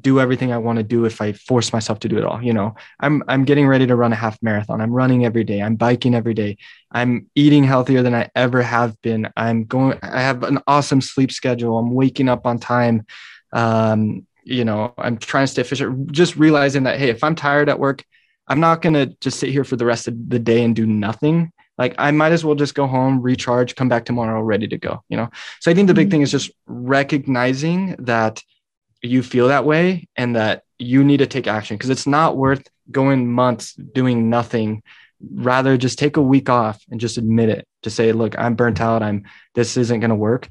[0.00, 2.42] do everything I want to do if I force myself to do it all.
[2.42, 4.80] You know, I'm I'm getting ready to run a half marathon.
[4.80, 5.62] I'm running every day.
[5.62, 6.56] I'm biking every day.
[6.90, 9.28] I'm eating healthier than I ever have been.
[9.36, 11.78] I'm going I have an awesome sleep schedule.
[11.78, 13.06] I'm waking up on time.
[13.52, 16.12] Um, you know, I'm trying to stay efficient.
[16.12, 18.04] Just realizing that hey, if I'm tired at work,
[18.48, 20.86] I'm not going to just sit here for the rest of the day and do
[20.86, 21.52] nothing.
[21.78, 25.02] Like I might as well just go home, recharge, come back tomorrow ready to go,
[25.08, 25.28] you know.
[25.60, 26.12] So I think the big mm-hmm.
[26.12, 28.42] thing is just recognizing that
[29.06, 32.66] you feel that way and that you need to take action because it's not worth
[32.90, 34.82] going months doing nothing.
[35.32, 37.66] Rather just take a week off and just admit it.
[37.82, 39.02] To say look i'm burnt out.
[39.02, 40.48] I'm this isn't going to work.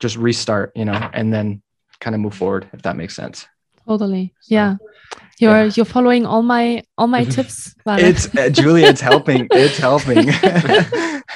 [0.00, 1.62] Just restart you know and then
[1.98, 3.46] kind of move forward if that makes sense.
[3.86, 4.34] Totally.
[4.40, 4.76] So, yeah
[5.38, 5.72] you're yeah.
[5.74, 10.28] you're following all my all my tips it's uh, julia it's helping it's helping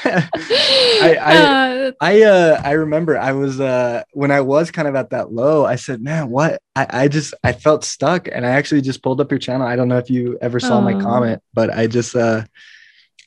[0.04, 4.94] I I uh, I, uh, I remember I was uh when I was kind of
[4.94, 6.60] at that low, I said, man, what?
[6.76, 9.66] I, I just I felt stuck and I actually just pulled up your channel.
[9.66, 12.44] I don't know if you ever saw my comment, but I just uh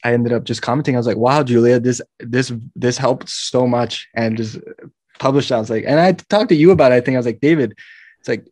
[0.03, 0.95] I ended up just commenting.
[0.95, 4.57] I was like, wow, Julia, this this this helped so much and just
[5.19, 5.51] published.
[5.51, 6.95] I was like, and I talked to you about it.
[6.95, 7.77] I think I was like, David,
[8.19, 8.47] it's like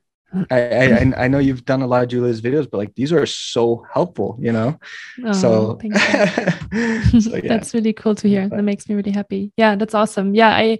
[0.49, 3.25] I, I I know you've done a lot of Julia's videos, but like these are
[3.25, 4.79] so helpful, you know.
[5.25, 7.41] Oh, so, so yeah.
[7.47, 8.47] that's really cool to hear.
[8.47, 9.51] That makes me really happy.
[9.57, 10.33] Yeah, that's awesome.
[10.33, 10.79] Yeah, I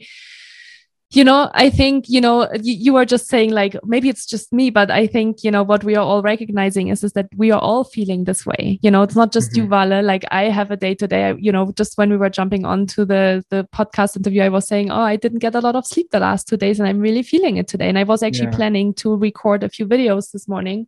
[1.11, 4.51] you know i think you know you, you are just saying like maybe it's just
[4.53, 7.51] me but i think you know what we are all recognizing is is that we
[7.51, 9.63] are all feeling this way you know it's not just mm-hmm.
[9.63, 12.65] you Vale like i have a day today you know just when we were jumping
[12.65, 15.85] onto the the podcast interview i was saying oh i didn't get a lot of
[15.85, 18.45] sleep the last two days and i'm really feeling it today and i was actually
[18.45, 18.55] yeah.
[18.55, 20.87] planning to record a few videos this morning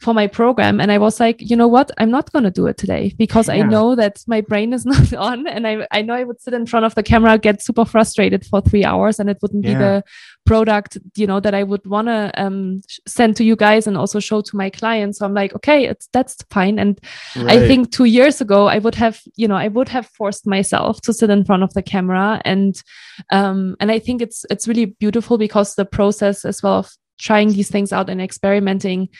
[0.00, 0.80] for my program.
[0.80, 1.90] And I was like, you know what?
[1.98, 3.54] I'm not going to do it today because yeah.
[3.54, 5.46] I know that my brain is not on.
[5.46, 8.46] And I, I know I would sit in front of the camera, get super frustrated
[8.46, 9.72] for three hours, and it wouldn't yeah.
[9.72, 10.04] be the
[10.46, 14.20] product, you know, that I would want to um, send to you guys and also
[14.20, 15.18] show to my clients.
[15.18, 16.78] So I'm like, okay, it's that's fine.
[16.78, 16.98] And
[17.36, 17.58] right.
[17.58, 21.02] I think two years ago, I would have, you know, I would have forced myself
[21.02, 22.40] to sit in front of the camera.
[22.46, 22.82] And,
[23.30, 27.52] um, and I think it's, it's really beautiful because the process as well of trying
[27.52, 29.10] these things out and experimenting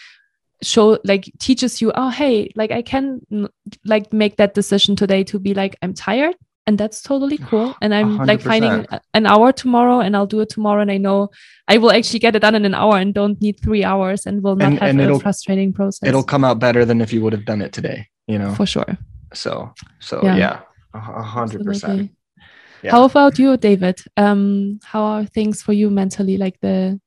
[0.62, 3.20] show like teaches you oh hey like i can
[3.84, 6.34] like make that decision today to be like i'm tired
[6.66, 7.74] and that's totally cool.
[7.80, 8.26] And i'm 100%.
[8.26, 11.30] like finding an hour tomorrow and i'll do it tomorrow and i know
[11.66, 14.42] i will actually get it done in an hour and don't need three hours and
[14.42, 16.06] will not and, have and a frustrating process.
[16.06, 18.54] it'll come out better than if you would have done it today you know?
[18.54, 18.96] For sure.
[19.34, 20.60] So so yeah.
[20.94, 22.10] a hundred percent.
[22.88, 23.98] How about you david?
[24.16, 27.00] Um how are things for you mentally like the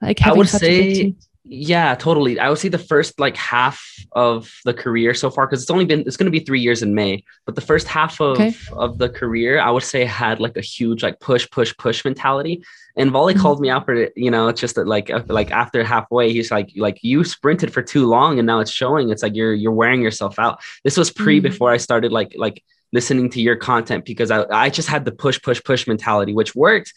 [0.00, 2.38] like i would say yeah, totally.
[2.38, 5.84] I would say the first like half of the career so far, because it's only
[5.84, 8.54] been it's going to be three years in May, but the first half of okay.
[8.72, 12.62] of the career, I would say had like a huge like push, push, push mentality.
[12.96, 13.40] And Vale mm-hmm.
[13.40, 14.12] called me out for it.
[14.14, 17.72] You know, it's just that like uh, like after halfway, he's like like you sprinted
[17.72, 19.10] for too long, and now it's showing.
[19.10, 20.60] It's like you're you're wearing yourself out.
[20.84, 21.48] This was pre mm-hmm.
[21.48, 25.12] before I started like like listening to your content because I, I just had the
[25.12, 26.92] push, push, push mentality, which worked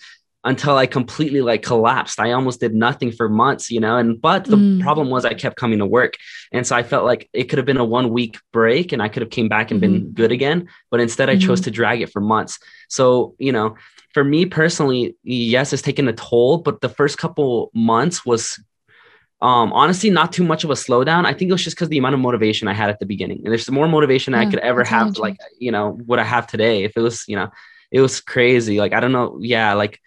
[0.45, 2.19] until I completely like collapsed.
[2.19, 3.97] I almost did nothing for months, you know.
[3.97, 4.79] And but the mm.
[4.79, 6.13] problem was I kept coming to work.
[6.51, 9.09] And so I felt like it could have been a one week break and I
[9.09, 9.91] could have came back and mm-hmm.
[9.91, 10.69] been good again.
[10.91, 11.47] But instead I mm-hmm.
[11.47, 12.59] chose to drag it for months.
[12.89, 13.75] So, you know,
[14.13, 18.63] for me personally, yes, it's taken a toll, but the first couple months was
[19.41, 21.25] um honestly not too much of a slowdown.
[21.25, 23.41] I think it was just because the amount of motivation I had at the beginning.
[23.43, 26.45] And there's more motivation yeah, I could ever have, like, you know, what I have
[26.45, 26.83] today.
[26.83, 27.49] If it was, you know,
[27.89, 28.79] it was crazy.
[28.79, 29.39] Like, I don't know.
[29.41, 29.99] Yeah, like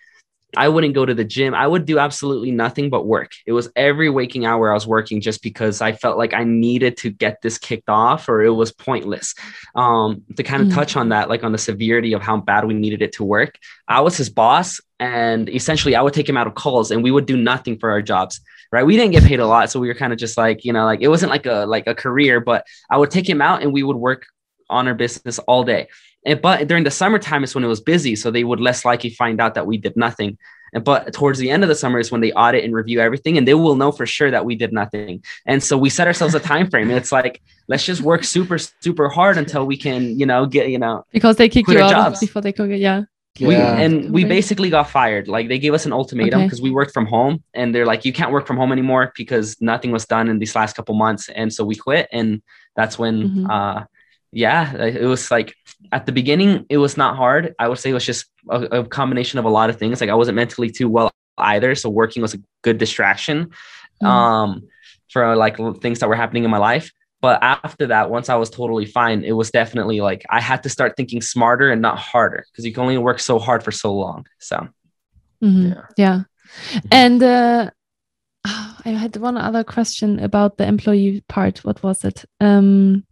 [0.56, 1.54] I wouldn't go to the gym.
[1.54, 3.32] I would do absolutely nothing but work.
[3.46, 6.96] It was every waking hour I was working just because I felt like I needed
[6.98, 9.34] to get this kicked off or it was pointless.
[9.74, 10.74] Um, to kind of mm.
[10.74, 13.58] touch on that, like on the severity of how bad we needed it to work,
[13.86, 17.10] I was his boss and essentially I would take him out of calls and we
[17.10, 18.40] would do nothing for our jobs.
[18.72, 18.84] Right.
[18.84, 19.70] We didn't get paid a lot.
[19.70, 21.86] So we were kind of just like, you know, like it wasn't like a like
[21.86, 24.26] a career, but I would take him out and we would work
[24.68, 25.88] on our business all day.
[26.28, 29.10] And, but during the summertime is when it was busy, so they would less likely
[29.10, 30.36] find out that we did nothing.
[30.74, 33.38] And but towards the end of the summer is when they audit and review everything,
[33.38, 35.24] and they will know for sure that we did nothing.
[35.46, 36.90] And so we set ourselves a time frame.
[36.90, 40.68] And it's like let's just work super super hard until we can, you know, get
[40.68, 42.20] you know because they kick you out jobs.
[42.20, 43.04] before they could get yeah.
[43.40, 43.78] We, yeah.
[43.78, 45.28] and we basically got fired.
[45.28, 46.64] Like they gave us an ultimatum because okay.
[46.64, 49.92] we worked from home, and they're like, "You can't work from home anymore because nothing
[49.92, 52.42] was done in these last couple months." And so we quit, and
[52.74, 53.46] that's when mm-hmm.
[53.50, 53.84] uh,
[54.32, 55.54] yeah, it was like
[55.92, 57.54] at the beginning, it was not hard.
[57.58, 60.00] I would say it was just a, a, combination of a lot of things.
[60.00, 61.74] Like I wasn't mentally too well either.
[61.74, 63.50] So working was a good distraction
[64.02, 64.06] mm.
[64.06, 64.68] um,
[65.10, 66.92] for like things that were happening in my life.
[67.20, 70.68] But after that, once I was totally fine, it was definitely like I had to
[70.68, 73.92] start thinking smarter and not harder because you can only work so hard for so
[73.92, 74.26] long.
[74.38, 74.68] So,
[75.42, 75.68] mm-hmm.
[75.68, 75.82] yeah.
[75.96, 76.80] yeah.
[76.92, 77.70] And uh,
[78.44, 81.64] I had one other question about the employee part.
[81.64, 82.24] What was it?
[82.40, 83.04] Um,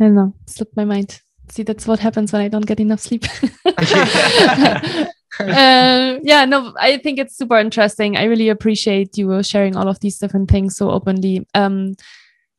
[0.00, 1.22] I don't know, slipped my mind.
[1.48, 3.24] See, that's what happens when I don't get enough sleep.
[3.64, 5.06] uh,
[5.40, 8.16] yeah, no, I think it's super interesting.
[8.16, 11.46] I really appreciate you sharing all of these different things so openly.
[11.54, 11.94] Um,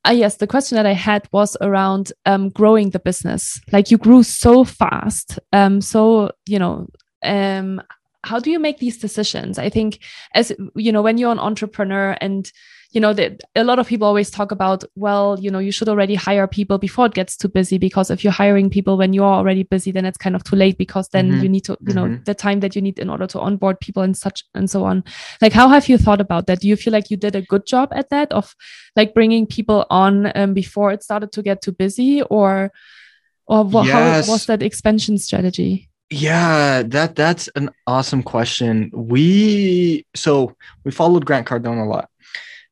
[0.08, 3.60] uh, yes, the question that I had was around um, growing the business.
[3.72, 5.38] Like you grew so fast.
[5.52, 6.88] Um, so, you know,
[7.24, 7.82] um,
[8.24, 9.60] how do you make these decisions?
[9.60, 10.00] I think
[10.34, 12.50] as you know, when you're an entrepreneur and
[12.98, 15.88] you know that a lot of people always talk about well you know you should
[15.88, 19.36] already hire people before it gets too busy because if you're hiring people when you're
[19.40, 21.44] already busy then it's kind of too late because then mm-hmm.
[21.44, 22.24] you need to you know mm-hmm.
[22.24, 25.04] the time that you need in order to onboard people and such and so on
[25.44, 27.68] like how have you thought about that do you feel like you did a good
[27.68, 28.56] job at that of
[28.96, 32.72] like bringing people on um, before it started to get too busy or
[33.46, 34.26] or wh- yes.
[34.26, 38.90] how was that expansion strategy yeah, that that's an awesome question.
[38.94, 40.56] We so
[40.86, 42.10] we followed Grant Cardone a lot.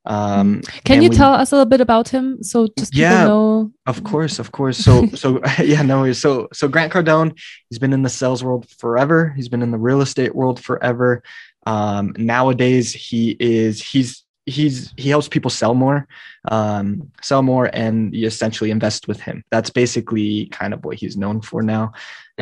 [0.05, 2.43] Um, Can you we, tell us a little bit about him?
[2.43, 3.71] So just yeah, know.
[3.85, 4.77] Of course, of course.
[4.77, 6.11] So so yeah, no.
[6.13, 7.37] So so Grant Cardone,
[7.69, 9.33] he's been in the sales world forever.
[9.35, 11.23] He's been in the real estate world forever.
[11.65, 16.07] Um, nowadays, he is he's he's he helps people sell more
[16.49, 21.17] um, sell more and you essentially invest with him that's basically kind of what he's
[21.17, 21.91] known for now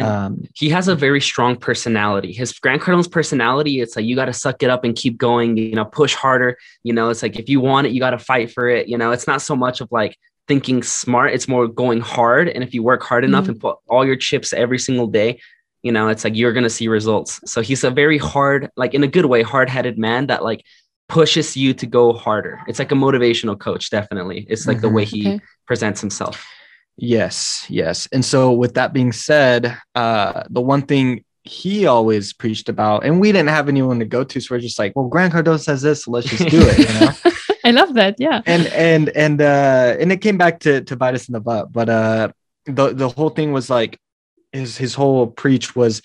[0.02, 4.26] um, he has a very strong personality his grant cardone's personality it's like you got
[4.26, 7.38] to suck it up and keep going you know push harder you know it's like
[7.38, 9.56] if you want it you got to fight for it you know it's not so
[9.56, 13.44] much of like thinking smart it's more going hard and if you work hard enough
[13.44, 13.52] mm-hmm.
[13.52, 15.40] and put all your chips every single day
[15.84, 19.04] you know it's like you're gonna see results so he's a very hard like in
[19.04, 20.66] a good way hard-headed man that like
[21.14, 22.62] pushes you to go harder.
[22.68, 24.48] It's like a motivational coach, definitely.
[24.50, 24.88] It's like mm-hmm.
[24.88, 25.46] the way he okay.
[25.68, 26.44] presents himself.
[26.98, 28.08] Yes, yes.
[28.12, 33.20] And so, with that being said, uh, the one thing he always preached about, and
[33.20, 35.82] we didn't have anyone to go to, so we're just like, well, Grant Cardone says
[35.82, 36.78] this, so let's just do it.
[36.78, 37.32] You know.
[37.66, 38.16] I love that.
[38.20, 38.42] Yeah.
[38.46, 41.72] And and and uh, and it came back to to bite us in the butt,
[41.72, 42.30] but uh,
[42.66, 44.00] the the whole thing was like
[44.52, 46.02] his his whole preach was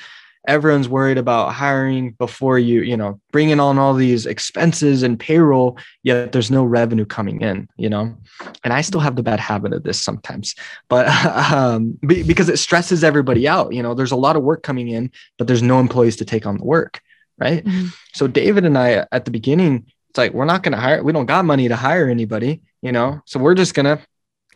[0.46, 5.78] everyone's worried about hiring before you you know bringing on all these expenses and payroll
[6.02, 8.16] yet there's no revenue coming in you know?
[8.64, 10.54] And i still have the bad habit of this sometimes
[10.88, 11.08] but
[11.52, 13.94] um, because it stresses everybody out you know?
[13.94, 16.64] There's a lot of work coming in but there's no employees to take on the
[16.64, 17.00] work
[17.38, 17.64] right?
[17.64, 17.88] Mm-hmm.
[18.14, 21.12] so david and i at the beginning it's like we're not going to hire we
[21.12, 23.20] don't got money to hire anybody you know?
[23.24, 24.02] So we're just going to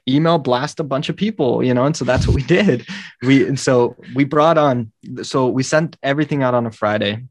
[0.08, 2.86] email blast a bunch of people you know and so that's what we did.
[3.22, 7.24] We and so we brought on so we sent everything out on a friday.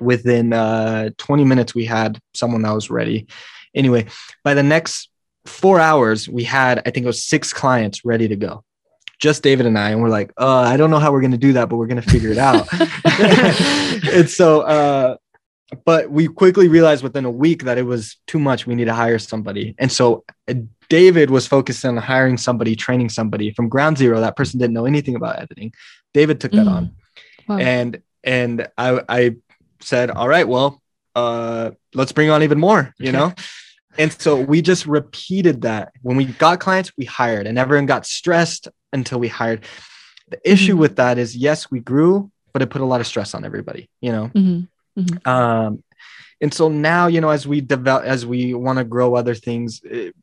[0.00, 3.26] Within uh 20 minutes we had someone that was ready.
[3.74, 4.06] Anyway
[4.42, 5.10] by the next
[5.46, 8.64] four hours we had i think it was six clients ready to go.
[9.20, 11.38] Just david and i and we're like uh i don't know how we're going to
[11.38, 12.66] do that but we're going to figure it out.
[14.12, 15.16] And so uh
[15.84, 18.66] but we quickly realized within a week that it was too much.
[18.66, 19.74] We need to hire somebody.
[19.78, 20.24] And so
[20.88, 24.20] David was focused on hiring somebody, training somebody from ground zero.
[24.20, 25.72] That person didn't know anything about editing.
[26.12, 26.72] David took that mm.
[26.72, 26.94] on.
[27.48, 27.58] Wow.
[27.58, 29.36] And and I I
[29.80, 30.82] said, all right, well,
[31.14, 33.32] uh, let's bring on even more, you know?
[33.98, 35.92] and so we just repeated that.
[36.02, 39.64] When we got clients, we hired, and everyone got stressed until we hired.
[40.28, 40.80] The issue mm-hmm.
[40.80, 43.88] with that is yes, we grew, but it put a lot of stress on everybody,
[44.00, 44.30] you know.
[44.34, 45.00] Mm-hmm.
[45.00, 45.28] Mm-hmm.
[45.28, 45.84] Um,
[46.40, 49.80] and so now, you know, as we develop, as we want to grow other things,
[49.84, 50.14] it,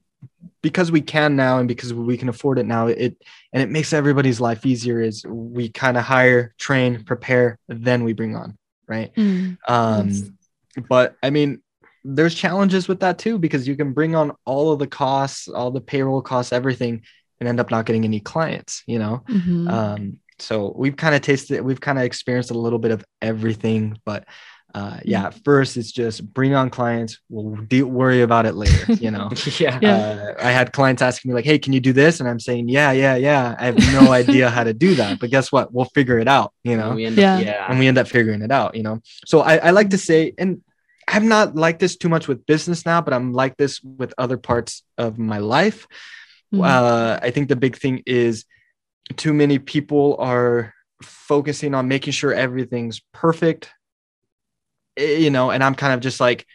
[0.62, 3.18] because we can now and because we can afford it now it
[3.54, 8.14] and it makes everybody's life easier is we kind of hire train prepare then we
[8.14, 10.30] bring on right mm, um yes.
[10.90, 11.62] but i mean
[12.04, 15.72] there's challenges with that too because you can bring on all of the costs all
[15.72, 17.02] the payroll costs everything
[17.40, 19.68] and end up not getting any clients you know mm-hmm.
[19.68, 23.98] um so we've kind of tasted we've kind of experienced a little bit of everything
[24.06, 24.26] but
[24.74, 27.20] uh, yeah, first it's just bring on clients.
[27.30, 28.94] We'll de- worry about it later.
[28.94, 29.30] You know.
[29.60, 29.78] yeah.
[29.78, 32.70] Uh, I had clients asking me like, "Hey, can you do this?" And I'm saying,
[32.70, 35.74] "Yeah, yeah, yeah." I have no idea how to do that, but guess what?
[35.74, 36.54] We'll figure it out.
[36.64, 36.92] You know.
[36.92, 37.36] And yeah.
[37.36, 37.66] Up, yeah.
[37.70, 38.76] And we end up figuring it out.
[38.76, 39.02] You know.
[39.26, 40.62] So I, I like to say, and
[41.08, 44.38] I'm not like this too much with business now, but I'm like this with other
[44.38, 45.86] parts of my life.
[46.54, 46.64] Mm-hmm.
[46.64, 48.46] Uh, I think the big thing is
[49.18, 53.72] too many people are focusing on making sure everything's perfect
[54.98, 56.46] you know, and I'm kind of just like,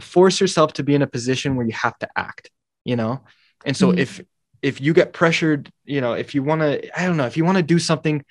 [0.00, 2.50] force yourself to be in a position where you have to act,
[2.84, 3.20] you know?
[3.64, 3.98] And so mm-hmm.
[3.98, 4.20] if,
[4.62, 7.44] if you get pressured, you know, if you want to, I don't know, if you
[7.44, 8.24] want to do something,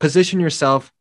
[0.00, 0.92] position yourself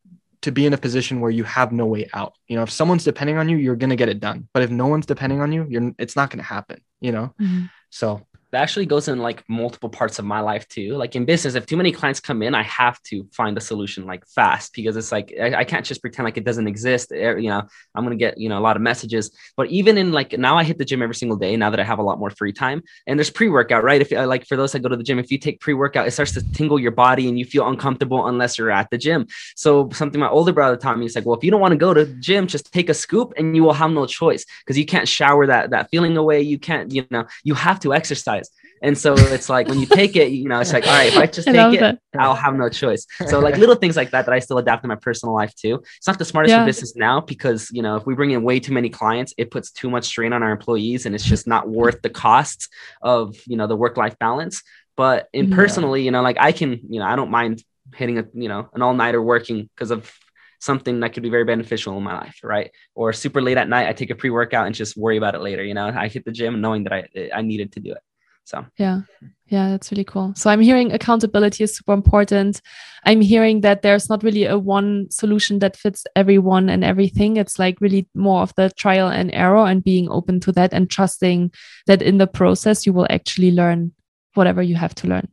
[0.44, 2.34] to be in a position where you have no way out.
[2.48, 4.50] You know, if someone's depending on you, you're going to get it done.
[4.54, 7.34] But if no one's depending on you, you're, it's not going to happen, you know?
[7.42, 7.66] Mm-hmm.
[7.90, 10.96] So that actually goes in like multiple parts of my life too.
[10.96, 14.06] Like in business, if too many clients come in, I have to find a solution
[14.06, 17.10] like fast because it's like I, I, can't just pretend like it doesn't exist.
[17.10, 17.64] You know,
[17.96, 19.32] I'm gonna get you know a lot of messages.
[19.58, 21.84] But even in like now, I hit the gym every single day now that I
[21.84, 22.84] have a lot more free time.
[23.08, 24.00] And there's pre workout, right?
[24.00, 26.08] If uh, like for those that go to the gym, if you take pre workout,
[26.08, 29.26] it starts to tingle your body and you feel uncomfortable unless you're at the gym.
[29.56, 31.78] So something my older brother taught me is like, well, if you don't want to
[31.78, 34.78] go to the gym, just take a scoop and you will have no choice because
[34.78, 36.40] you can't shower that that feeling away.
[36.40, 38.43] You can't, you know, you have to exercise.
[38.84, 41.18] And so it's like when you take it, you know, it's like, all right, if
[41.18, 42.00] I just I take it, that.
[42.20, 43.08] I'll have no choice.
[43.28, 45.82] So like little things like that that I still adapt in my personal life too.
[45.98, 46.66] It's not the smartest yeah.
[46.66, 49.72] business now because you know if we bring in way too many clients, it puts
[49.72, 52.68] too much strain on our employees, and it's just not worth the costs
[53.02, 54.62] of you know the work life balance.
[54.98, 55.56] But in yeah.
[55.56, 57.64] personally, you know, like I can, you know, I don't mind
[57.96, 60.12] hitting a you know an all nighter working because of
[60.60, 62.72] something that could be very beneficial in my life, right?
[62.96, 65.42] Or super late at night, I take a pre workout and just worry about it
[65.42, 65.64] later.
[65.64, 68.04] You know, I hit the gym knowing that I I needed to do it.
[68.46, 69.02] So, yeah.
[69.48, 70.34] Yeah, that's really cool.
[70.36, 72.60] So I'm hearing accountability is super important.
[73.06, 77.38] I'm hearing that there's not really a one solution that fits everyone and everything.
[77.38, 80.90] It's like really more of the trial and error and being open to that and
[80.90, 81.52] trusting
[81.86, 83.92] that in the process you will actually learn
[84.34, 85.28] whatever you have to learn.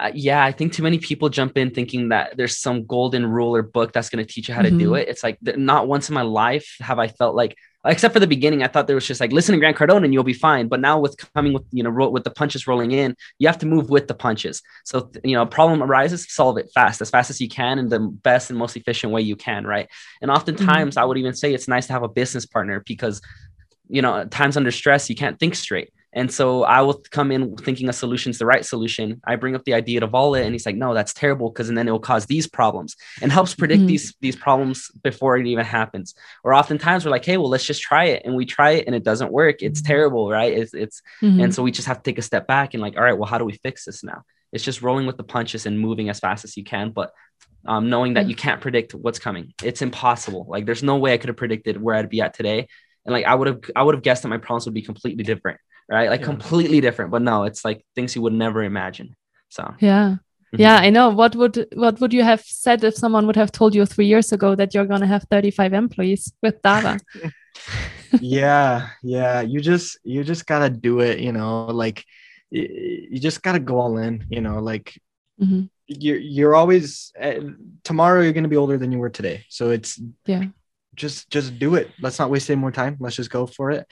[0.00, 3.54] Uh, yeah, I think too many people jump in thinking that there's some golden rule
[3.54, 4.78] or book that's going to teach you how to mm-hmm.
[4.78, 5.08] do it.
[5.08, 8.62] It's like not once in my life have I felt like except for the beginning,
[8.62, 10.68] I thought there was just like listen to Grant Cardone and you'll be fine.
[10.68, 13.58] But now with coming with you know ro- with the punches rolling in, you have
[13.58, 14.62] to move with the punches.
[14.84, 17.88] So you know, a problem arises, solve it fast, as fast as you can, in
[17.88, 19.88] the best and most efficient way you can, right?
[20.20, 21.02] And oftentimes, mm-hmm.
[21.02, 23.20] I would even say it's nice to have a business partner because
[23.88, 27.56] you know times under stress you can't think straight and so I will come in
[27.56, 29.20] thinking a solution is the right solution.
[29.24, 31.86] I bring up the idea to Vale, and he's like, "No, that's terrible because then
[31.86, 33.86] it will cause these problems," and helps predict mm-hmm.
[33.86, 36.16] these these problems before it even happens.
[36.42, 38.96] Or oftentimes we're like, "Hey, well, let's just try it," and we try it, and
[38.96, 39.62] it doesn't work.
[39.62, 40.52] It's terrible, right?
[40.52, 41.40] It's it's, mm-hmm.
[41.40, 43.30] and so we just have to take a step back and like, all right, well,
[43.30, 44.24] how do we fix this now?
[44.52, 47.12] It's just rolling with the punches and moving as fast as you can, but
[47.64, 49.54] um, knowing that you can't predict what's coming.
[49.62, 50.46] It's impossible.
[50.48, 52.66] Like, there's no way I could have predicted where I'd be at today,
[53.06, 55.22] and like I would have I would have guessed that my problems would be completely
[55.22, 56.10] different right?
[56.10, 56.26] Like yeah.
[56.26, 57.10] completely different.
[57.10, 59.16] But no, it's like things you would never imagine.
[59.48, 60.16] So yeah.
[60.52, 60.62] Mm-hmm.
[60.62, 61.10] Yeah, I know.
[61.10, 64.32] What would what would you have said if someone would have told you three years
[64.32, 67.00] ago that you're gonna have 35 employees with Dava?
[68.20, 69.42] yeah, yeah.
[69.42, 72.04] You just you just gotta do it, you know, like
[72.50, 74.98] you just gotta go all in, you know, like
[75.40, 75.64] mm-hmm.
[75.86, 77.40] you're you're always uh,
[77.84, 79.44] tomorrow you're gonna be older than you were today.
[79.50, 80.44] So it's yeah,
[80.94, 81.90] just just do it.
[82.00, 82.96] Let's not waste any more time.
[83.00, 83.86] Let's just go for it.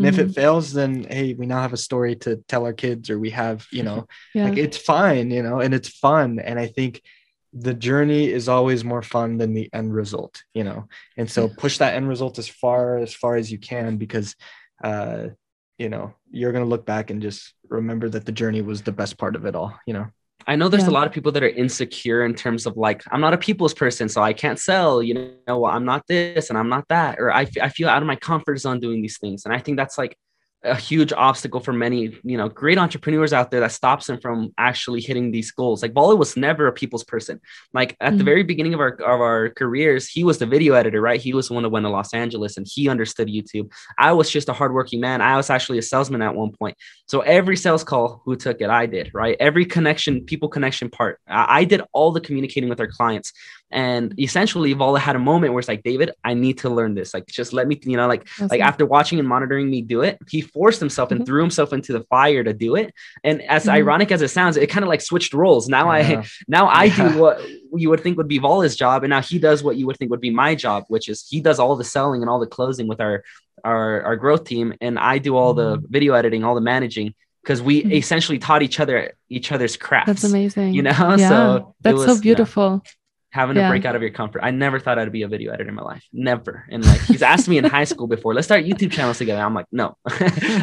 [0.00, 0.14] And mm-hmm.
[0.14, 0.40] if it mm-hmm.
[0.40, 3.66] fails, then hey, we now have a story to tell our kids, or we have,
[3.70, 4.44] you know, yeah.
[4.44, 6.38] like it's fine, you know, and it's fun.
[6.38, 7.02] And I think
[7.52, 10.88] the journey is always more fun than the end result, you know.
[11.18, 14.34] And so push that end result as far as far as you can because
[14.82, 15.28] uh,
[15.76, 19.18] you know, you're gonna look back and just remember that the journey was the best
[19.18, 20.06] part of it all, you know.
[20.46, 20.90] I know there's yeah.
[20.90, 23.74] a lot of people that are insecure in terms of like, I'm not a people's
[23.74, 25.14] person, so I can't sell, you
[25.46, 28.02] know, well, I'm not this and I'm not that, or I, f- I feel out
[28.02, 29.44] of my comfort zone doing these things.
[29.44, 30.16] And I think that's like
[30.62, 34.52] a huge obstacle for many, you know, great entrepreneurs out there that stops them from
[34.58, 35.82] actually hitting these goals.
[35.82, 37.40] Like Vale was never a people's person.
[37.72, 38.18] Like at mm-hmm.
[38.18, 41.20] the very beginning of our of our careers, he was the video editor, right?
[41.20, 43.70] He was the one that went to Los Angeles and he understood YouTube.
[43.98, 45.22] I was just a hardworking man.
[45.22, 46.76] I was actually a salesman at one point.
[47.06, 48.68] So every sales call, who took it?
[48.68, 49.36] I did, right?
[49.40, 53.32] Every connection, people connection part, I, I did all the communicating with our clients.
[53.70, 57.14] And essentially, Vale had a moment where it's like, David, I need to learn this.
[57.14, 60.00] Like, just let me, you know, like, That's like after watching and monitoring me do
[60.00, 61.26] it, he forced himself and mm-hmm.
[61.26, 62.92] threw himself into the fire to do it.
[63.22, 63.70] And as mm-hmm.
[63.70, 65.68] ironic as it sounds, it kind of like switched roles.
[65.68, 66.20] Now yeah.
[66.20, 67.12] I, now I yeah.
[67.12, 67.40] do what
[67.76, 70.10] you would think would be Vale's job, and now he does what you would think
[70.10, 72.88] would be my job, which is he does all the selling and all the closing
[72.88, 73.22] with our
[73.64, 75.86] our our growth team, and I do all the mm-hmm.
[75.88, 77.92] video editing, all the managing because we mm-hmm.
[77.92, 80.08] essentially taught each other each other's crafts.
[80.08, 80.74] That's amazing.
[80.74, 82.82] You know, yeah, so that's was, so beautiful.
[82.84, 82.92] Yeah
[83.30, 84.40] having to break out of your comfort.
[84.42, 86.04] I never thought I'd be a video editor in my life.
[86.12, 86.66] Never.
[86.70, 89.40] And like he's asked me in high school before, let's start YouTube channels together.
[89.40, 89.96] I'm like, no.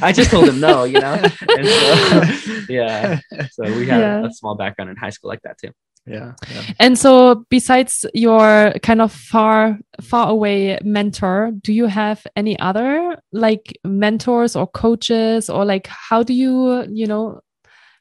[0.02, 1.14] I just told him no, you know?
[1.14, 2.24] And so
[2.70, 3.20] yeah.
[3.52, 4.26] So we had yeah.
[4.26, 5.72] a small background in high school like that too.
[6.06, 6.62] Yeah, yeah.
[6.80, 13.18] And so besides your kind of far far away mentor, do you have any other
[13.34, 17.42] like mentors or coaches or like how do you, you know,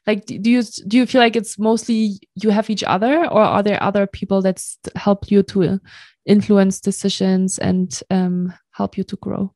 [0.07, 3.61] like do you do you feel like it's mostly you have each other or are
[3.61, 4.63] there other people that
[4.95, 5.79] help you to
[6.25, 9.53] influence decisions and um, help you to grow?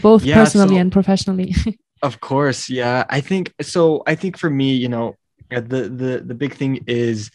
[0.00, 1.54] Both yeah, personally so, and professionally.
[2.00, 3.04] Of course yeah.
[3.10, 5.16] I think so i think for me you know
[5.50, 7.32] the the the big thing is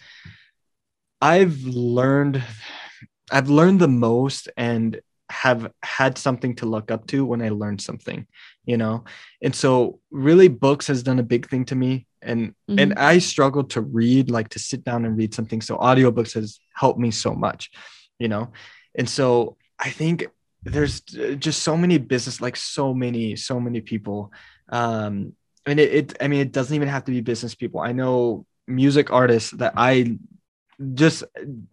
[1.19, 2.41] i've learned
[3.29, 5.01] i've learned the most and
[5.33, 8.27] have had something to look up to when I learned something,
[8.65, 9.03] you know?
[9.41, 12.07] And so really books has done a big thing to me.
[12.21, 12.79] And mm-hmm.
[12.79, 15.61] and I struggled to read, like to sit down and read something.
[15.61, 17.71] So audiobooks has helped me so much,
[18.17, 18.51] you know?
[18.95, 20.27] And so I think
[20.63, 24.31] there's just so many business, like so many, so many people.
[24.69, 25.33] Um,
[25.65, 27.81] and it, it I mean, it doesn't even have to be business people.
[27.81, 30.17] I know music artists that I
[30.93, 31.23] just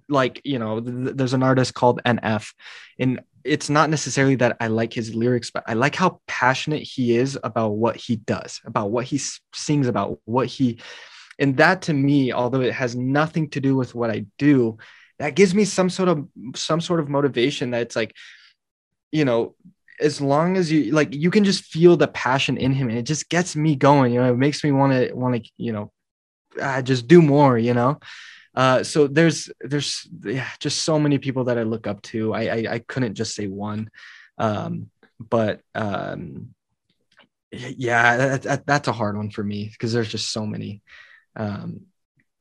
[0.09, 2.53] like you know th- there's an artist called nf
[2.99, 7.16] and it's not necessarily that I like his lyrics, but I like how passionate he
[7.16, 9.20] is about what he does, about what he
[9.55, 10.80] sings about, what he,
[11.38, 14.78] and that to me, although it has nothing to do with what I do,
[15.18, 18.14] that gives me some sort of some sort of motivation that it's like,
[19.12, 19.55] you know,
[20.01, 23.03] as long as you like, you can just feel the passion in him, and it
[23.03, 24.12] just gets me going.
[24.14, 25.93] You know, it makes me want to want to, you know,
[26.61, 27.59] uh, just do more.
[27.59, 28.01] You know,
[28.55, 32.34] uh, so there's there's yeah, just so many people that I look up to.
[32.34, 33.90] I I, I couldn't just say one,
[34.38, 36.55] um, but um,
[37.53, 40.82] yeah, that, that, that's a hard one for me because there's just so many.
[41.36, 41.86] Um,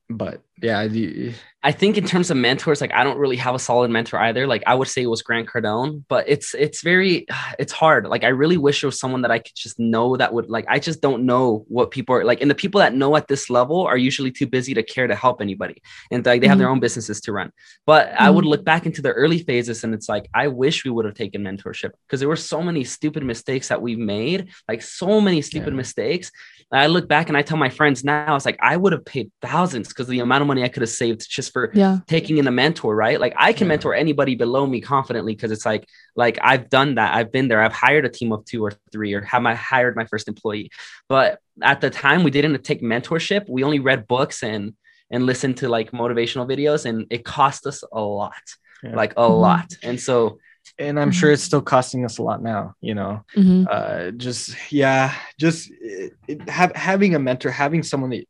[0.09, 1.33] but yeah, the,
[1.63, 4.47] I think in terms of mentors, like I don't really have a solid mentor either.
[4.47, 7.25] Like I would say it was Grant Cardone, but it's it's very
[7.59, 8.07] it's hard.
[8.07, 10.65] Like I really wish there was someone that I could just know that would like
[10.67, 12.41] I just don't know what people are like.
[12.41, 15.15] And the people that know at this level are usually too busy to care to
[15.15, 15.81] help anybody.
[16.11, 16.59] And like they have mm-hmm.
[16.59, 17.51] their own businesses to run.
[17.85, 18.23] But mm-hmm.
[18.23, 18.49] I would mm-hmm.
[18.49, 21.43] look back into the early phases and it's like I wish we would have taken
[21.43, 25.73] mentorship because there were so many stupid mistakes that we've made, like so many stupid
[25.73, 25.77] yeah.
[25.77, 26.31] mistakes.
[26.71, 29.05] And I look back and I tell my friends now, it's like I would have
[29.05, 31.99] paid thousands because the amount of money I could have saved just for yeah.
[32.07, 33.19] taking in a mentor, right?
[33.19, 33.73] Like I can yeah.
[33.73, 35.85] mentor anybody below me confidently because it's like,
[36.15, 37.13] like I've done that.
[37.13, 37.61] I've been there.
[37.61, 40.71] I've hired a team of two or three or have I hired my first employee.
[41.09, 43.49] But at the time we didn't take mentorship.
[43.49, 44.73] We only read books and
[45.11, 48.33] and listened to like motivational videos and it cost us a lot.
[48.81, 48.95] Yeah.
[48.95, 49.33] Like a mm-hmm.
[49.33, 49.73] lot.
[49.83, 50.39] And so
[50.77, 52.75] and I'm sure it's still costing us a lot now.
[52.79, 53.65] You know, mm-hmm.
[53.69, 58.25] uh, just yeah, just it, it, have, having a mentor, having someone that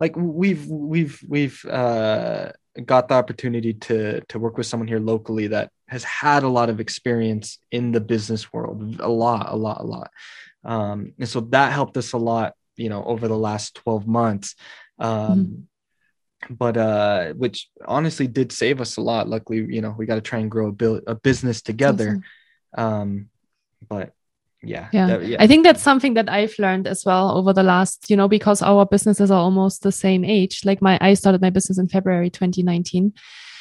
[0.00, 2.52] like we've we've we've uh,
[2.84, 6.68] got the opportunity to to work with someone here locally that has had a lot
[6.68, 10.10] of experience in the business world, a lot, a lot, a lot,
[10.64, 12.54] um, and so that helped us a lot.
[12.76, 14.54] You know, over the last 12 months.
[14.98, 15.60] Um, mm-hmm
[16.50, 20.20] but uh which honestly did save us a lot luckily you know we got to
[20.20, 22.20] try and grow a, build, a business together
[22.76, 22.86] awesome.
[22.86, 23.28] um
[23.88, 24.12] but
[24.66, 25.06] yeah, yeah.
[25.06, 25.36] that, yeah.
[25.40, 28.62] I think that's something that i've learned as well over the last you know because
[28.62, 30.62] our businesses are almost the same age.
[30.64, 33.12] Like my i started my business in february 2019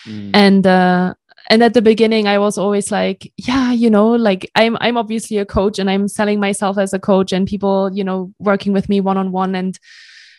[0.06, 0.32] mm.
[0.34, 1.14] and uh
[1.50, 5.38] and at the beginning i was always like yeah you know like i'm i'm obviously
[5.38, 8.90] a coach and i'm selling myself as a coach and people you know working with
[8.90, 9.80] me one on one and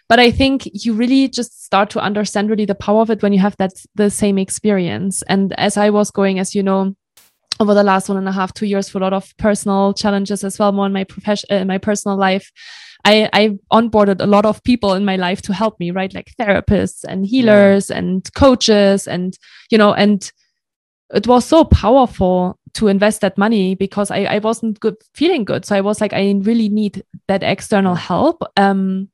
[0.08, 3.32] but i think you really just start to understand really the power of it when
[3.32, 5.22] you have that the same experience.
[5.28, 6.94] And as i was going as you know
[7.60, 10.44] over the last one and a half two years for a lot of personal challenges
[10.44, 12.52] as well more in my profession uh, my personal life
[13.04, 16.12] I, I onboarded a lot of people in my life to help me, right?
[16.12, 17.98] Like therapists and healers yeah.
[17.98, 19.38] and coaches and,
[19.70, 20.32] you know, and
[21.14, 25.64] it was so powerful to invest that money because I, I wasn't good feeling good.
[25.64, 28.42] So I was like, I really need that external help.
[28.56, 29.08] Um,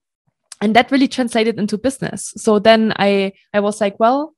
[0.62, 4.32] and that really translated into business so then i i was like well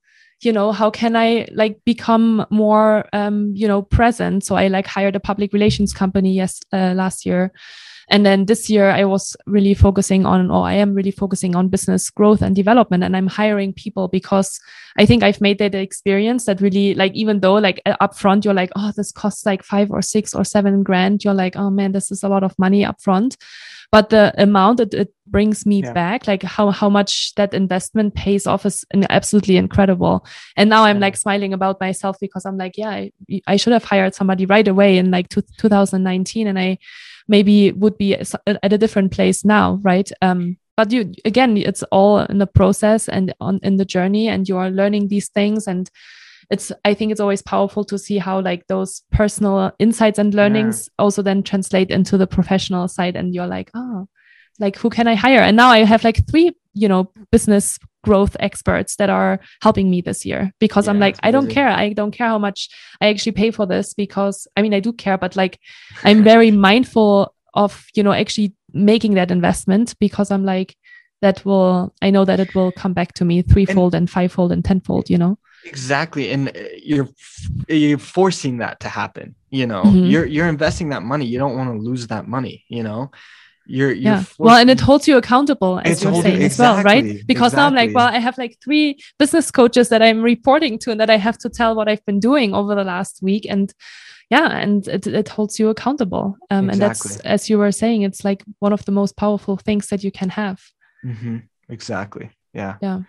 [0.44, 4.86] you know how can i like become more um you know present so i like
[4.86, 7.52] hired a public relations company yes uh, last year
[8.08, 11.68] and then this year I was really focusing on, or I am really focusing on
[11.68, 13.02] business growth and development.
[13.02, 14.60] And I'm hiring people because
[14.98, 18.70] I think I've made that experience that really like, even though like upfront, you're like,
[18.76, 21.24] oh, this costs like five or six or seven grand.
[21.24, 23.36] You're like, oh man, this is a lot of money upfront.
[23.90, 25.92] But the amount that it brings me yeah.
[25.92, 30.26] back, like how, how much that investment pays off is absolutely incredible.
[30.56, 33.12] And now I'm like smiling about myself because I'm like, yeah, I,
[33.46, 36.46] I should have hired somebody right away in like two, 2019.
[36.46, 36.78] And I,
[37.28, 40.10] maybe would be at a different place now, right?
[40.22, 44.48] Um, but you again, it's all in the process and on in the journey, and
[44.48, 45.88] you are learning these things and
[46.50, 50.88] it's i think it's always powerful to see how like those personal insights and learnings
[50.88, 51.02] yeah.
[51.02, 54.06] also then translate into the professional side and you're like oh
[54.58, 58.36] like who can i hire and now i have like three you know business growth
[58.38, 61.68] experts that are helping me this year because yeah, I'm like, I don't care.
[61.68, 62.68] I don't care how much
[63.00, 65.58] I actually pay for this because I mean, I do care, but like,
[66.04, 70.76] I'm very mindful of, you know, actually making that investment because I'm like,
[71.22, 74.52] that will, I know that it will come back to me threefold and, and fivefold
[74.52, 75.38] and tenfold, you know?
[75.64, 76.30] Exactly.
[76.30, 77.08] And uh, you're,
[77.68, 80.06] you're forcing that to happen, you know, mm-hmm.
[80.06, 81.26] you're, you're investing that money.
[81.26, 83.10] You don't want to lose that money, you know?
[83.66, 86.82] you're, you're yeah well and it holds you accountable as you're saying exactly, as well
[86.82, 87.56] right because exactly.
[87.56, 91.00] now i'm like well i have like three business coaches that i'm reporting to and
[91.00, 93.72] that i have to tell what i've been doing over the last week and
[94.30, 96.72] yeah and it, it holds you accountable um, exactly.
[96.72, 100.04] and that's as you were saying it's like one of the most powerful things that
[100.04, 100.60] you can have
[101.04, 101.38] mm-hmm.
[101.68, 103.00] exactly yeah yeah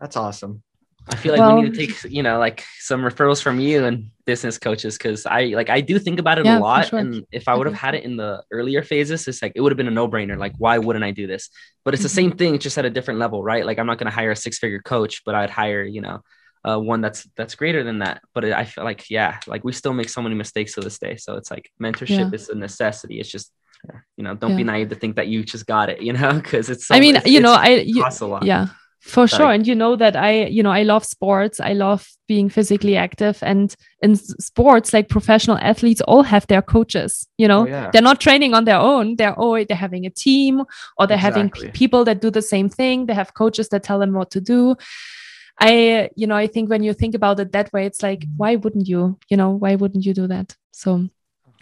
[0.00, 0.62] that's awesome
[1.08, 3.84] I feel like well, we need to take, you know, like some referrals from you
[3.84, 6.88] and business coaches because I like I do think about it yeah, a lot.
[6.88, 6.98] Sure.
[6.98, 9.70] And if I would have had it in the earlier phases, it's like it would
[9.70, 10.36] have been a no-brainer.
[10.36, 11.48] Like, why wouldn't I do this?
[11.84, 12.04] But it's mm-hmm.
[12.04, 13.64] the same thing, just at a different level, right?
[13.64, 16.22] Like I'm not gonna hire a six-figure coach, but I'd hire, you know,
[16.64, 18.22] uh, one that's that's greater than that.
[18.34, 20.98] But it, I feel like, yeah, like we still make so many mistakes to this
[20.98, 21.16] day.
[21.16, 22.30] So it's like mentorship yeah.
[22.32, 23.20] is a necessity.
[23.20, 23.52] It's just
[24.16, 24.56] you know, don't yeah.
[24.56, 26.86] be naive to think that you just got it, you know, because it's.
[26.86, 28.44] So, I mean, it's, you know, I you, costs a lot.
[28.44, 28.68] yeah,
[29.06, 29.52] for sure.
[29.52, 31.60] And you know that i you know i love sports.
[31.60, 33.38] I love being physically active.
[33.42, 37.62] And in sports like professional athletes all have their coaches you know?
[37.62, 37.90] Oh, yeah.
[37.92, 39.16] they're not training on their own.
[39.16, 40.62] They're oh they're having a team
[40.98, 41.66] or they're exactly.
[41.66, 43.06] having people that do the same thing.
[43.06, 44.76] They have coaches that tell them what to do.
[45.58, 48.36] I you know i think when you think about it that way it's like mm-hmm.
[48.36, 50.54] why wouldn't you you know why wouldn't you do that?
[50.72, 51.08] So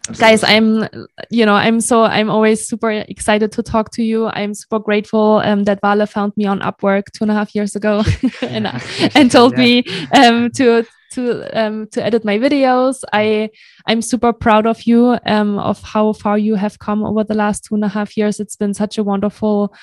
[0.07, 0.37] Absolutely.
[0.37, 4.53] guys i'm you know i'm so i'm always super excited to talk to you i'm
[4.53, 8.03] super grateful um, that vale found me on upwork two and a half years ago
[8.43, 8.67] and,
[9.15, 9.59] and told yeah.
[9.59, 9.85] me
[10.15, 13.49] um, to to um, to edit my videos i
[13.87, 17.65] i'm super proud of you um, of how far you have come over the last
[17.65, 19.75] two and a half years it's been such a wonderful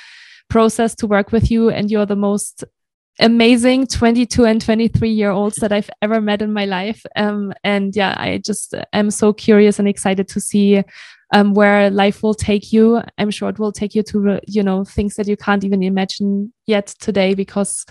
[0.49, 2.63] process to work with you and you're the most
[3.21, 7.05] amazing 22 and 23 year olds that I've ever met in my life.
[7.15, 10.83] Um, and yeah, I just am so curious and excited to see
[11.33, 13.01] um, where life will take you.
[13.17, 16.51] I'm sure it will take you to, you know, things that you can't even imagine
[16.65, 17.85] yet today because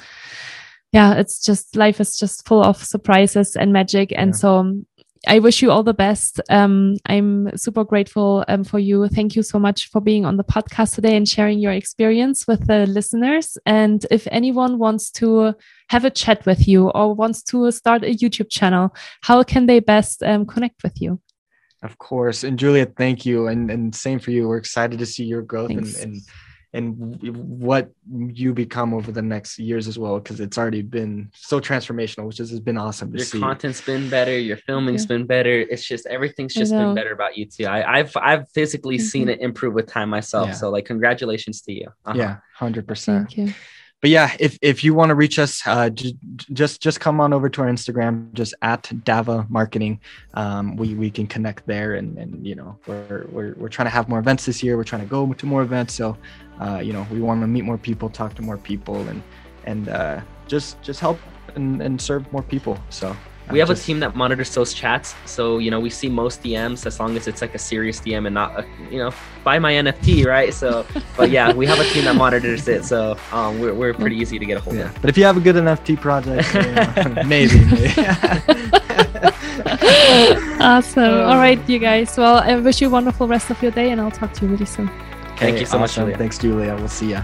[0.93, 4.13] yeah, it's just life is just full of surprises and magic.
[4.17, 4.37] And yeah.
[4.37, 4.83] so
[5.27, 6.41] I wish you all the best.
[6.49, 9.07] Um, I'm super grateful um, for you.
[9.09, 12.67] Thank you so much for being on the podcast today and sharing your experience with
[12.67, 13.59] the listeners.
[13.67, 15.55] And if anyone wants to
[15.89, 19.81] have a chat with you or wants to start a YouTube channel, how can they
[19.81, 21.21] best um, connect with you?
[21.83, 22.43] Of course.
[22.43, 23.49] And Julia, thank you.
[23.49, 24.49] And, and same for you.
[24.49, 26.23] We're excited to see your growth and, and
[26.73, 27.21] and
[27.61, 32.27] what you become over the next years as well because it's already been so transformational
[32.27, 33.41] which has been awesome to your see.
[33.41, 35.09] content's been better your filming's yeah.
[35.09, 38.99] been better it's just everything's just been better about you too I, have i've physically
[38.99, 39.05] mm-hmm.
[39.05, 40.55] seen it improve with time myself yeah.
[40.55, 42.17] so like congratulations to you uh-huh.
[42.17, 43.53] yeah 100% thank you
[44.01, 46.17] but yeah, if if you want to reach us, uh, j-
[46.53, 50.01] just just come on over to our Instagram, just at Dava Marketing.
[50.35, 53.91] Um, we we can connect there, and and you know we're we're we're trying to
[53.91, 54.77] have more events this year.
[54.79, 56.17] We're trying to go to more events, so
[56.61, 59.23] uh, you know we want to meet more people, talk to more people, and
[59.65, 61.19] and uh, just just help
[61.55, 62.79] and, and serve more people.
[62.89, 63.15] So
[63.53, 66.43] we have just, a team that monitors those chats so you know we see most
[66.43, 69.13] dms as long as it's like a serious dm and not a, you know
[69.45, 70.87] buy my nft right so
[71.17, 74.39] but yeah we have a team that monitors it so um, we're, we're pretty easy
[74.39, 74.91] to get a hold yeah.
[74.91, 77.95] of but if you have a good nft project you know, maybe, maybe.
[80.61, 83.91] awesome all right you guys well i wish you a wonderful rest of your day
[83.91, 84.91] and i'll talk to you really soon
[85.37, 85.81] thank you so awesome.
[85.81, 86.19] much Julia.
[86.19, 87.23] thanks julia we'll see ya